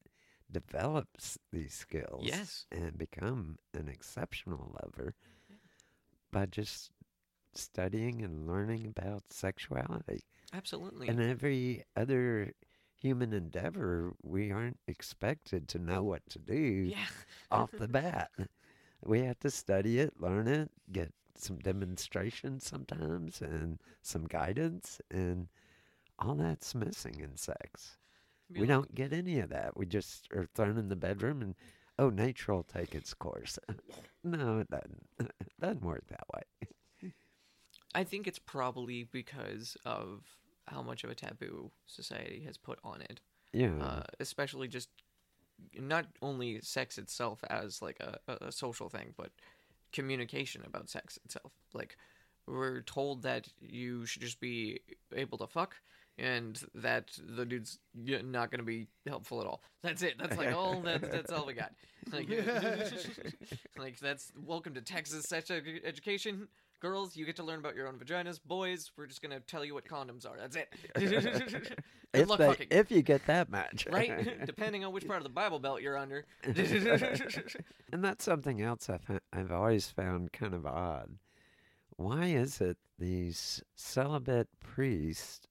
[0.54, 2.66] develop s- these skills Yes.
[2.72, 5.16] and become an exceptional lover
[6.32, 6.91] by just
[7.54, 10.24] studying and learning about sexuality
[10.54, 11.08] Absolutely.
[11.08, 12.54] and every other
[12.95, 17.06] human endeavor we aren't expected to know what to do yeah.
[17.51, 18.32] off the bat
[19.04, 25.47] we have to study it learn it get some demonstrations sometimes and some guidance and
[26.20, 27.97] all that's missing in sex
[28.54, 29.76] Be we like- don't get any of that.
[29.78, 31.56] We just are thrown in the bedroom and
[31.99, 33.60] oh, nature will take its course.
[34.24, 35.08] no, it doesn't.
[35.20, 37.12] It doesn't work that way.
[37.95, 40.24] I think it's probably because of
[40.68, 43.20] how much of a taboo society has put on it.
[43.51, 43.78] Yeah.
[43.80, 44.89] uh, especially just
[45.78, 49.30] not only sex itself as like a, a, a social thing, but
[49.91, 51.51] communication about sex itself.
[51.72, 51.95] Like
[52.47, 54.80] we're told that you should just be
[55.16, 55.76] able to fuck,
[56.18, 59.61] and that the dude's not going to be helpful at all.
[59.82, 60.16] That's it.
[60.20, 61.01] That's like oh, all that.
[61.11, 61.72] That's all we got.
[62.11, 62.76] Like, uh,
[63.78, 66.49] like that's welcome to Texas sex edu- education.
[66.82, 68.41] Girls, you get to learn about your own vaginas.
[68.45, 70.36] Boys, we're just gonna tell you what condoms are.
[70.38, 70.68] That's it.
[70.95, 71.78] Good
[72.14, 73.88] if, luck they- fucking if you get that much.
[73.89, 74.45] right?
[74.45, 76.26] Depending on which part of the Bible Belt you're under.
[76.43, 81.09] and that's something else I've, I've always found kind of odd.
[81.95, 85.47] Why is it these celibate priests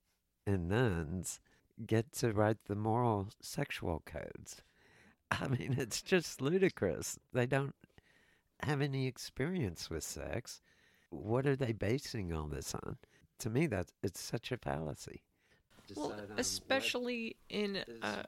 [0.47, 1.41] and nuns
[1.87, 4.63] get to write the moral sexual codes?
[5.31, 7.19] I mean, it's just ludicrous.
[7.33, 7.75] They don't
[8.63, 10.61] have any experience with sex.
[11.11, 12.97] What are they basing all this on?
[13.41, 15.23] To me, that's it's such a fallacy.
[15.97, 18.23] well, Decide especially in uh,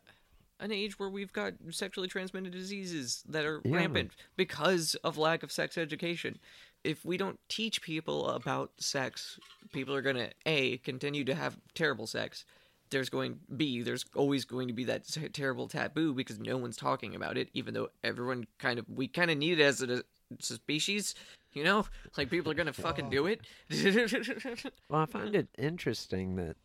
[0.61, 3.77] an age where we've got sexually transmitted diseases that are Yeah.
[3.77, 6.39] rampant because of lack of sex education.
[6.85, 9.39] If we don't teach people about sex,
[9.72, 12.45] people are going to a continue to have terrible sex.
[12.91, 17.14] There's going b there's always going to be that terrible taboo because no one's talking
[17.14, 20.03] about it, even though everyone kind of we kind of need it as a,
[20.39, 21.14] as a species.
[21.55, 21.87] You know,
[22.18, 23.41] like people are gonna fucking do it.
[24.89, 26.57] Well, I find it interesting that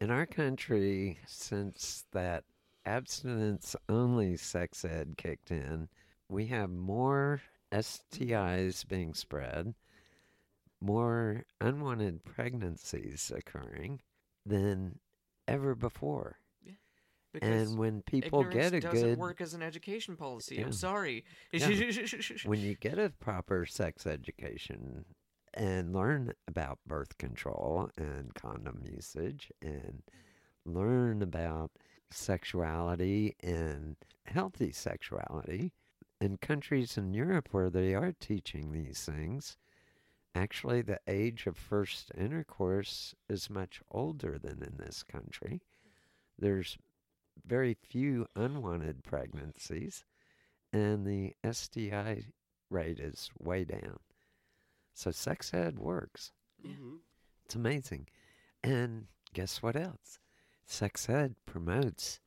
[0.00, 2.44] in our country, since that
[2.86, 5.88] abstinence only sex ed kicked in,
[6.28, 7.42] we have more
[7.72, 9.74] STIs being spread,
[10.80, 14.00] more unwanted pregnancies occurring
[14.46, 14.98] than
[15.46, 16.38] ever before.
[17.32, 20.56] Because and when people get a doesn't good work as an education policy.
[20.56, 20.64] Yeah.
[20.64, 21.24] I'm sorry.
[21.52, 21.68] Yeah.
[22.44, 25.04] when you get a proper sex education
[25.52, 30.02] and learn about birth control and condom usage and
[30.64, 31.70] learn about
[32.10, 35.72] sexuality and healthy sexuality
[36.20, 39.56] in countries in Europe where they are teaching these things
[40.34, 45.60] actually the age of first intercourse is much older than in this country
[46.38, 46.78] there's
[47.46, 50.04] very few unwanted pregnancies
[50.72, 52.24] and the STI
[52.70, 53.98] rate is way down.
[54.94, 56.32] So sex ed works.
[56.66, 56.96] Mm-hmm.
[57.44, 58.08] It's amazing.
[58.62, 60.18] And guess what else?
[60.66, 62.20] Sex ed promotes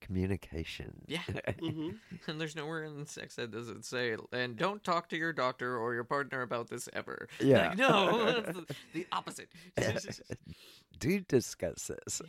[0.00, 1.02] communication.
[1.06, 1.20] Yeah.
[1.58, 1.90] Mm-hmm.
[2.30, 5.76] and there's nowhere in sex ed does it say, and don't talk to your doctor
[5.76, 7.28] or your partner about this ever.
[7.40, 7.68] Yeah.
[7.68, 9.48] Like, no, the, the opposite.
[10.98, 12.22] Do discuss this.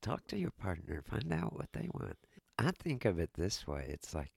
[0.00, 2.16] Talk to your partner, find out what they want.
[2.58, 4.32] I think of it this way it's like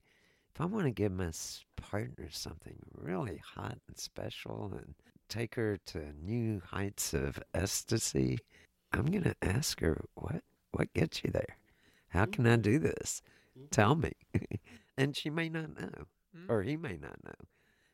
[0.55, 1.31] if I want to give my
[1.75, 4.95] partner something really hot and special and
[5.27, 8.39] take her to new heights of ecstasy,
[8.93, 11.57] I'm going to ask her, what, what gets you there?
[12.15, 13.21] How can I do this?
[13.71, 14.11] Tell me.
[14.97, 16.05] and she may not know,
[16.35, 16.49] Mm.
[16.49, 17.47] or he may not know.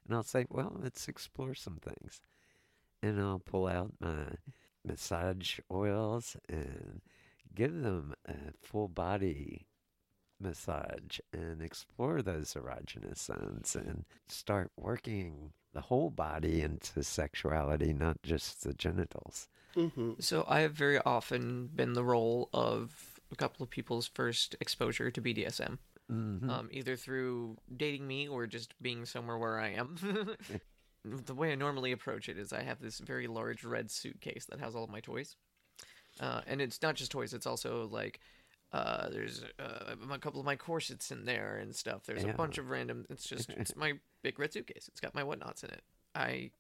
[0.06, 2.22] And I'll say, well, let's explore some things.
[3.04, 4.36] And I'll pull out my
[4.84, 7.02] massage oils and
[7.54, 9.68] give them a full body
[10.40, 18.22] massage and explore those erogenous zones and start working the whole body into sexuality, not
[18.24, 19.48] just the genitals.
[19.76, 20.14] Mm-hmm.
[20.20, 25.10] So I have very often been the role of a couple of people's first exposure
[25.12, 25.78] to BDSM.
[26.12, 26.50] Mm-hmm.
[26.50, 29.96] um, either through dating me or just being somewhere where I am.
[31.06, 34.60] the way I normally approach it is I have this very large red suitcase that
[34.60, 35.38] has all of my toys,
[36.20, 37.34] uh, and it's not just toys.
[37.34, 38.20] It's also like
[38.74, 42.04] uh, there's uh, a couple of my corsets in there and stuff.
[42.06, 42.32] There's Yeah.
[42.32, 43.06] a bunch of random.
[43.10, 44.90] It's just it's my big red suitcase.
[44.90, 45.82] It's got my whatnots in it.
[46.14, 46.52] I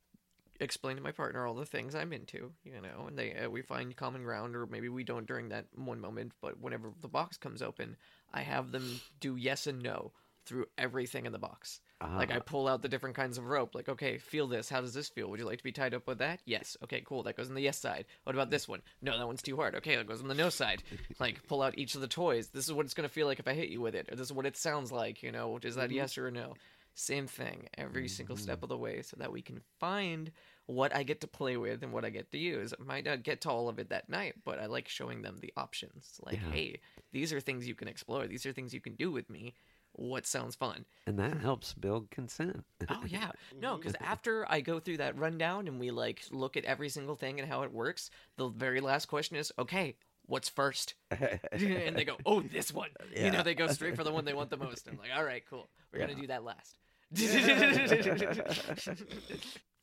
[0.61, 3.61] explain to my partner all the things I'm into, you know, and they uh, we
[3.61, 6.31] find common ground, or maybe we don't during that one moment.
[6.41, 7.97] But whenever the box comes open,
[8.33, 10.13] I have them do yes and no
[10.45, 11.81] through everything in the box.
[12.01, 12.43] Like I Ah.
[12.43, 13.75] pull out the different kinds of rope.
[13.75, 14.69] Like, okay, feel this.
[14.69, 15.29] How does this feel?
[15.29, 16.41] Would you like to be tied up with that?
[16.45, 16.75] Yes.
[16.83, 17.21] Okay, cool.
[17.21, 18.05] That goes on the yes side.
[18.23, 18.81] What about this one?
[19.03, 19.75] No, that one's too hard.
[19.75, 20.81] Okay, that goes on the no side.
[21.19, 22.47] Like, pull out each of the toys.
[22.47, 24.25] This is what it's gonna feel like if I hit you with it, or this
[24.27, 25.21] is what it sounds like.
[25.21, 26.55] You know, is that yes or no?
[26.95, 30.31] Same thing every single step of the way, so that we can find
[30.67, 32.73] what I get to play with and what I get to use.
[32.79, 35.37] I might not get to all of it that night, but I like showing them
[35.41, 36.19] the options.
[36.21, 36.51] Like, Yeah.
[36.51, 36.79] hey,
[37.11, 38.27] these are things you can explore.
[38.27, 39.53] These are things you can do with me.
[39.93, 40.85] What sounds fun?
[41.05, 42.63] And that helps build consent.
[42.87, 46.63] Oh yeah, no, because after I go through that rundown and we like look at
[46.63, 49.97] every single thing and how it works, the very last question is, okay,
[50.27, 50.93] what's first?
[51.11, 52.91] and they go, oh, this one.
[53.13, 54.87] You know, they go straight for the one they want the most.
[54.87, 56.77] I'm like, all right, cool, we're gonna do that last.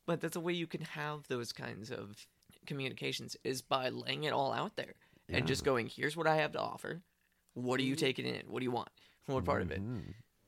[0.09, 2.26] But that's a way you can have those kinds of
[2.66, 4.94] communications is by laying it all out there
[5.28, 7.02] and just going, here's what I have to offer.
[7.52, 8.42] What are you taking in?
[8.48, 8.88] What do you want?
[9.26, 9.82] What part of it?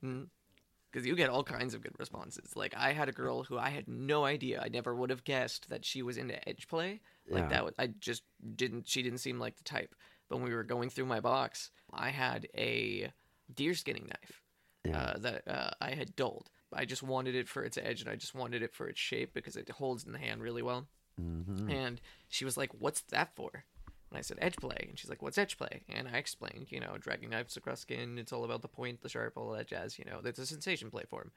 [0.01, 2.57] Because you get all kinds of good responses.
[2.57, 4.61] Like I had a girl who I had no idea.
[4.65, 7.01] I never would have guessed that she was into edge play.
[7.29, 7.49] Like Yeah.
[7.51, 8.23] that, was, I just
[8.57, 8.89] didn't.
[8.89, 9.95] She didn't seem like the type.
[10.29, 13.13] But when we were going through my box, I had a
[13.55, 14.43] deer skinning knife
[14.85, 14.99] Yeah.
[15.01, 16.49] uh, that uh, I had dulled.
[16.73, 19.33] I just wanted it for its edge, and I just wanted it for its shape
[19.35, 20.89] because it holds in the hand really well.
[21.21, 21.71] Mhm.
[21.71, 23.65] And she was like, "What's that for?"
[24.11, 26.81] And I said, "Edge play." And she's like, "What's edge play?" And I explained, you
[26.81, 28.19] know, dragging knives across skin.
[28.19, 29.99] It's all about the point, the sharp, all that jazz.
[29.99, 31.33] You know, it's a sensation play form.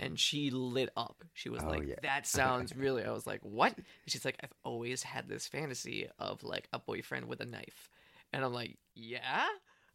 [0.00, 1.22] And she lit up.
[1.34, 1.94] She was Oh, like, yeah.
[2.02, 6.08] "That sounds really." I was like, "What?" And she's like, "I've always had this fantasy
[6.18, 7.88] of like a boyfriend with a knife,"
[8.32, 9.48] and I'm like, "Yeah."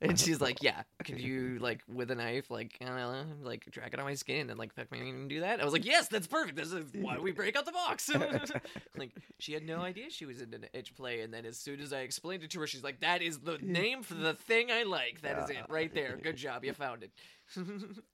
[0.04, 4.00] And she's like, "Yeah, could you like with a knife, like uh, like drag it
[4.00, 6.28] on my skin and like fuck me and do that?" I was like, "Yes, that's
[6.28, 6.58] perfect.
[6.58, 8.10] This is why we break out the box."
[8.98, 11.80] like she had no idea she was in an edge play, and then as soon
[11.80, 14.72] as I explained it to her, she's like, "That is the name for the thing
[14.72, 15.22] I like.
[15.22, 16.18] That is it right there.
[16.22, 17.12] Good job, you found it."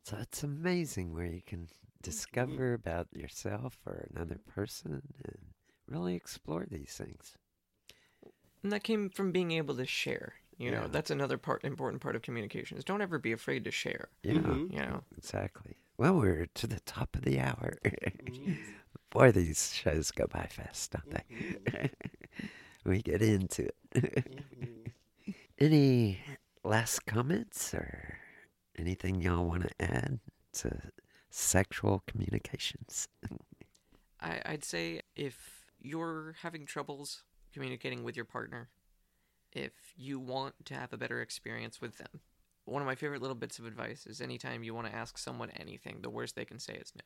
[0.04, 1.68] So it's amazing where you can
[2.02, 5.38] discover about yourself or another person and
[5.88, 7.36] really explore these things.
[8.64, 10.34] And that came from being able to share.
[10.60, 10.88] You know, Yeah.
[10.88, 12.78] that's another part, important part of communication.
[12.78, 14.10] Is don't ever be afraid to share.
[14.24, 14.72] Yeah, Mhm.
[14.74, 15.78] You know, exactly.
[15.98, 17.78] Well, we're to the top of the hour.
[19.10, 21.90] Boy, these shows go by fast, don't they?
[22.86, 24.26] we get into it.
[25.58, 26.20] Any
[26.64, 28.18] last comments or
[28.78, 30.20] anything y'all want to add
[30.54, 30.92] to
[31.30, 33.08] sexual communications?
[34.22, 38.70] I, I'd say if you're having troubles communicating with your partner,
[39.54, 42.22] if you want to have a better experience with them,
[42.66, 45.50] one of my favorite little bits of advice is anytime you want to ask someone
[45.52, 47.02] anything, the worst they can say is no.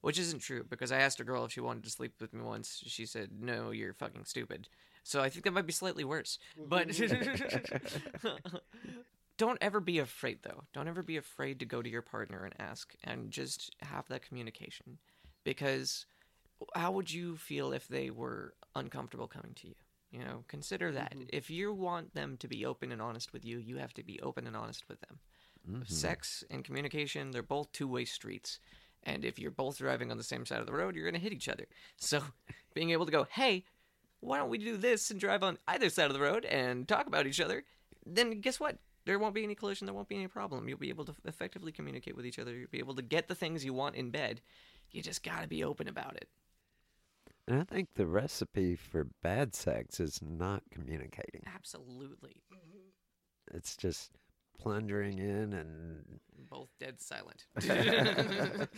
[0.00, 2.42] Which isn't true because I asked a girl if she wanted to sleep with me
[2.42, 2.82] once.
[2.84, 4.68] She said, "No, you're fucking stupid."
[5.04, 6.40] So I think that might be slightly worse.
[6.56, 6.88] But
[9.38, 10.64] don't ever be afraid though.
[10.72, 14.26] Don't ever be afraid to go to your partner and ask and just have that
[14.26, 14.98] communication
[15.44, 16.06] because
[16.74, 19.74] how would you feel if they were uncomfortable coming to you?
[20.12, 21.14] You know, consider that.
[21.14, 21.28] Mm-hmm.
[21.32, 24.20] If you want them to be open and honest with you, you have to be
[24.20, 25.18] open and honest with them.
[25.68, 25.82] Mm-hmm.
[25.86, 28.58] Sex and communication, they're both two-way streets.
[29.04, 31.20] And if you're both driving on the same side of the road, you're going to
[31.20, 31.66] hit each other.
[31.96, 32.22] So,
[32.74, 33.64] being able to go, "Hey,
[34.20, 37.06] why don't we do this and drive on either side of the road and talk
[37.06, 37.64] about each other?"
[38.04, 38.78] Then guess what?
[39.04, 40.68] There won't be any collision, there won't be any problem.
[40.68, 42.54] You'll be able to effectively communicate with each other.
[42.54, 44.40] You'll be able to get the things you want in bed.
[44.90, 46.28] You just got to be open about it.
[47.48, 51.42] And I think the recipe for bad sex is not communicating.
[51.54, 52.42] Absolutely.
[52.52, 53.56] Mm-hmm.
[53.56, 54.12] It's just
[54.58, 57.46] plundering in and Both dead silent.
[57.56, 58.68] that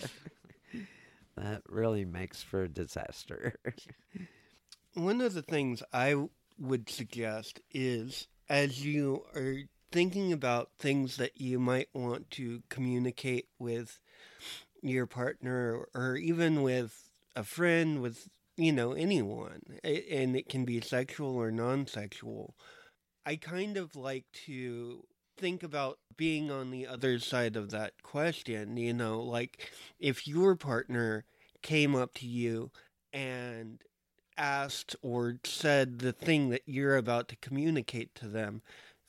[1.68, 3.54] really makes for a disaster.
[4.94, 9.56] One of the things I would suggest is as you are
[9.90, 14.00] thinking about things that you might want to communicate with
[14.82, 20.80] your partner or even with a friend, with, you know, anyone, and it can be
[20.80, 22.54] sexual or non sexual,
[23.26, 25.04] I kind of like to
[25.36, 30.54] think about being on the other side of that question, you know, like if your
[30.54, 31.24] partner
[31.62, 32.70] came up to you
[33.12, 33.80] and
[34.36, 38.62] asked or said the thing that you're about to communicate to them,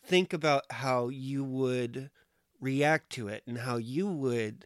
[0.04, 2.10] think about how you would
[2.60, 4.66] react to it and how you would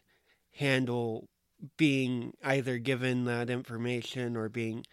[0.52, 1.28] handle
[1.76, 4.84] being either given that information or being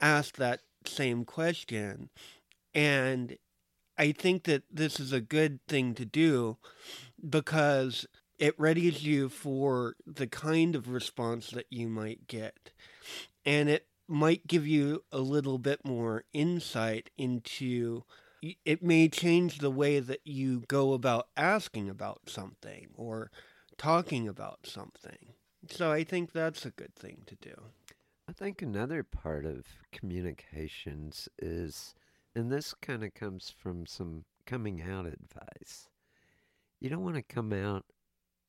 [0.00, 2.10] asked that same question.
[2.74, 3.38] And
[3.98, 6.58] I think that this is a good thing to do
[7.28, 8.06] because
[8.38, 12.70] it readies you for the kind of response that you might get.
[13.44, 18.04] And it might give you a little bit more insight into
[18.64, 23.30] it may change the way that you go about asking about something or
[23.76, 25.35] talking about something.
[25.70, 27.54] So I think that's a good thing to do.
[28.28, 31.94] I think another part of communications is,
[32.34, 35.88] and this kind of comes from some coming out advice.
[36.80, 37.84] You don't want to come out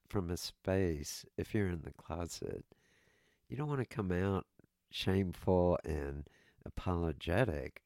[0.10, 2.66] from a space if you're in the closet.
[3.50, 4.46] You don't want to come out
[4.90, 6.28] shameful and
[6.66, 7.84] apologetic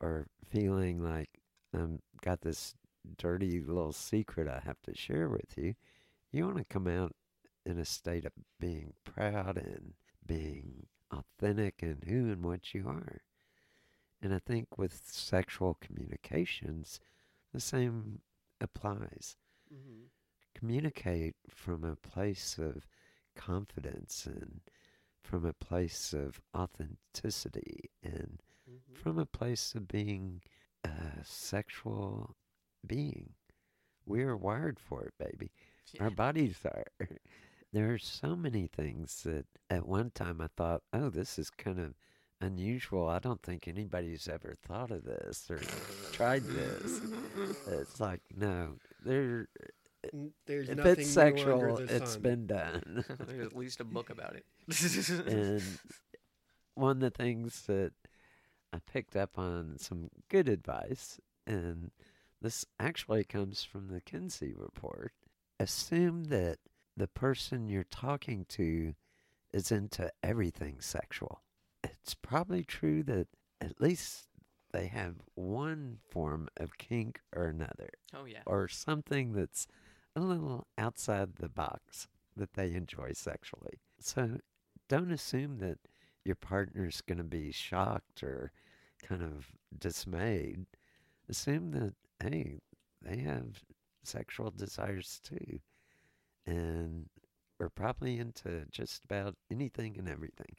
[0.00, 1.40] or feeling like
[1.74, 2.74] I've got this
[3.16, 5.74] dirty little secret I have to share with you.
[6.32, 7.14] You want to come out
[7.68, 9.92] in a state of being proud and
[10.26, 13.20] being authentic in who and what you are.
[14.22, 16.98] And I think with sexual communications,
[17.52, 18.20] the same
[18.60, 19.36] applies.
[19.72, 20.06] Mm-hmm.
[20.54, 22.86] Communicate from a place of
[23.36, 24.60] confidence and
[25.22, 28.94] from a place of authenticity and mm-hmm.
[29.00, 30.40] from a place of being
[30.84, 32.34] a sexual
[32.86, 33.30] being.
[34.06, 35.52] We are wired for it, baby.
[35.92, 36.04] Yeah.
[36.04, 36.84] Our bodies are.
[37.72, 41.78] There are so many things that at one time I thought, oh, this is kind
[41.78, 41.94] of
[42.40, 43.08] unusual.
[43.08, 45.60] I don't think anybody's ever thought of this or
[46.12, 47.00] tried this.
[47.66, 49.48] It's like, no, there
[50.04, 50.08] eh,
[50.46, 52.22] there's if it's sexual, it's sun.
[52.22, 53.04] been done.
[53.26, 54.46] There's at least a book about it.
[55.26, 55.62] and
[56.74, 57.92] one of the things that
[58.72, 61.90] I picked up on some good advice, and
[62.40, 65.12] this actually comes from the Kinsey report.
[65.60, 66.58] Assume that
[66.98, 68.94] the person you're talking to
[69.52, 71.42] is into everything sexual.
[71.84, 73.28] It's probably true that
[73.60, 74.26] at least
[74.72, 77.90] they have one form of kink or another.
[78.14, 78.42] Oh, yeah.
[78.46, 79.66] Or something that's
[80.16, 83.80] a little outside the box that they enjoy sexually.
[84.00, 84.38] So
[84.88, 85.78] don't assume that
[86.24, 88.52] your partner's going to be shocked or
[89.02, 90.66] kind of dismayed.
[91.28, 92.58] Assume that, hey,
[93.00, 93.62] they have
[94.02, 95.60] sexual desires too.
[96.50, 97.06] And
[97.60, 100.56] are probably into just about anything and everything,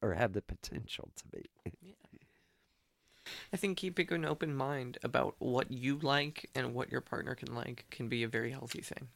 [0.00, 1.44] or have the potential to be.
[1.82, 1.92] yeah.
[3.52, 7.54] I think keeping an open mind about what you like and what your partner can
[7.54, 9.08] like can be a very healthy thing.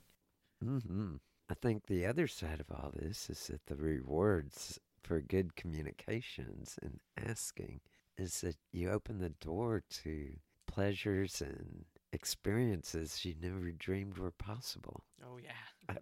[0.64, 1.16] Mm-hmm.
[1.48, 6.78] I think the other side of all this is that the rewards for good communications
[6.82, 7.80] and asking
[8.16, 10.34] is that you open the door to
[10.66, 15.04] pleasures and experiences she never dreamed were possible.
[15.24, 15.96] Oh yeah.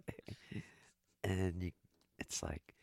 [1.23, 1.71] and you,
[2.19, 2.75] it's like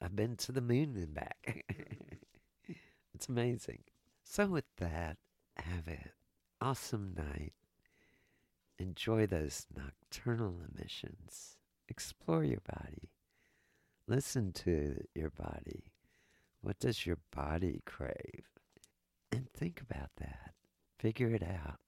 [0.00, 1.64] I've been to the moon and back.
[3.14, 3.80] it's amazing.
[4.22, 5.18] So, with that,
[5.56, 6.10] have an
[6.60, 7.52] awesome night.
[8.78, 11.56] Enjoy those nocturnal emissions.
[11.88, 13.10] Explore your body.
[14.08, 15.92] Listen to your body.
[16.60, 18.48] What does your body crave?
[19.30, 20.54] And think about that.
[20.98, 21.78] Figure it out.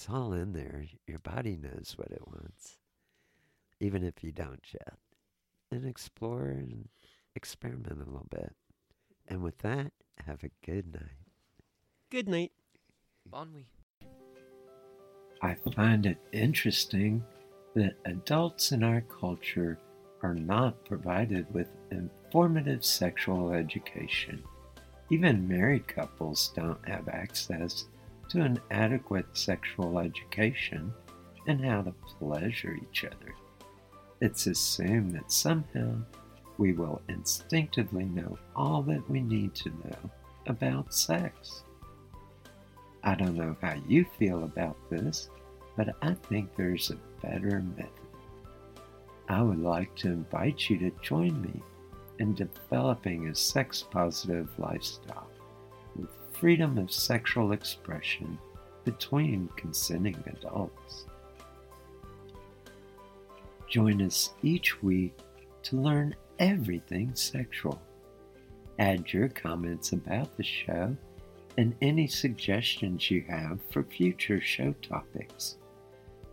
[0.00, 0.86] It's all in there.
[1.06, 2.78] Your body knows what it wants,
[3.80, 4.94] even if you don't yet.
[5.70, 6.88] And explore and
[7.36, 8.54] experiment a little bit.
[9.28, 9.92] And with that,
[10.26, 11.28] have a good night.
[12.08, 12.52] Good night.
[13.26, 13.66] Bon nuit.
[15.42, 17.22] I find it interesting
[17.74, 19.78] that adults in our culture
[20.22, 24.42] are not provided with informative sexual education.
[25.10, 27.84] Even married couples don't have access
[28.30, 30.92] to an adequate sexual education
[31.46, 33.34] and how to pleasure each other.
[34.20, 35.96] It's assumed that somehow
[36.58, 40.10] we will instinctively know all that we need to know
[40.46, 41.64] about sex.
[43.02, 45.30] I don't know how you feel about this,
[45.76, 47.88] but I think there's a better method.
[49.28, 51.62] I would like to invite you to join me
[52.18, 55.29] in developing a sex positive lifestyle
[56.40, 58.38] freedom of sexual expression
[58.86, 61.04] between consenting adults.
[63.68, 65.18] Join us each week
[65.64, 67.78] to learn everything sexual.
[68.78, 70.96] Add your comments about the show
[71.58, 75.58] and any suggestions you have for future show topics.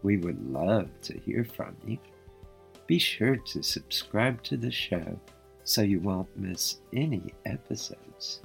[0.03, 1.97] We would love to hear from you.
[2.88, 5.19] Be sure to subscribe to the show
[5.65, 8.39] so you won't miss any episodes.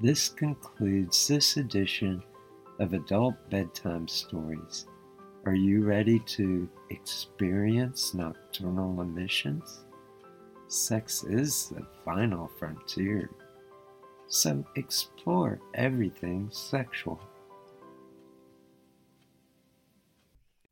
[0.00, 2.22] This concludes this edition
[2.80, 4.86] of Adult Bedtime Stories.
[5.46, 9.84] Are you ready to experience nocturnal emissions?
[10.66, 13.30] Sex is the final frontier.
[14.26, 17.20] So explore everything sexual.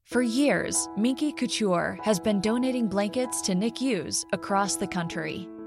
[0.05, 5.49] For years, Minky Couture has been donating blankets to NICUs across the country.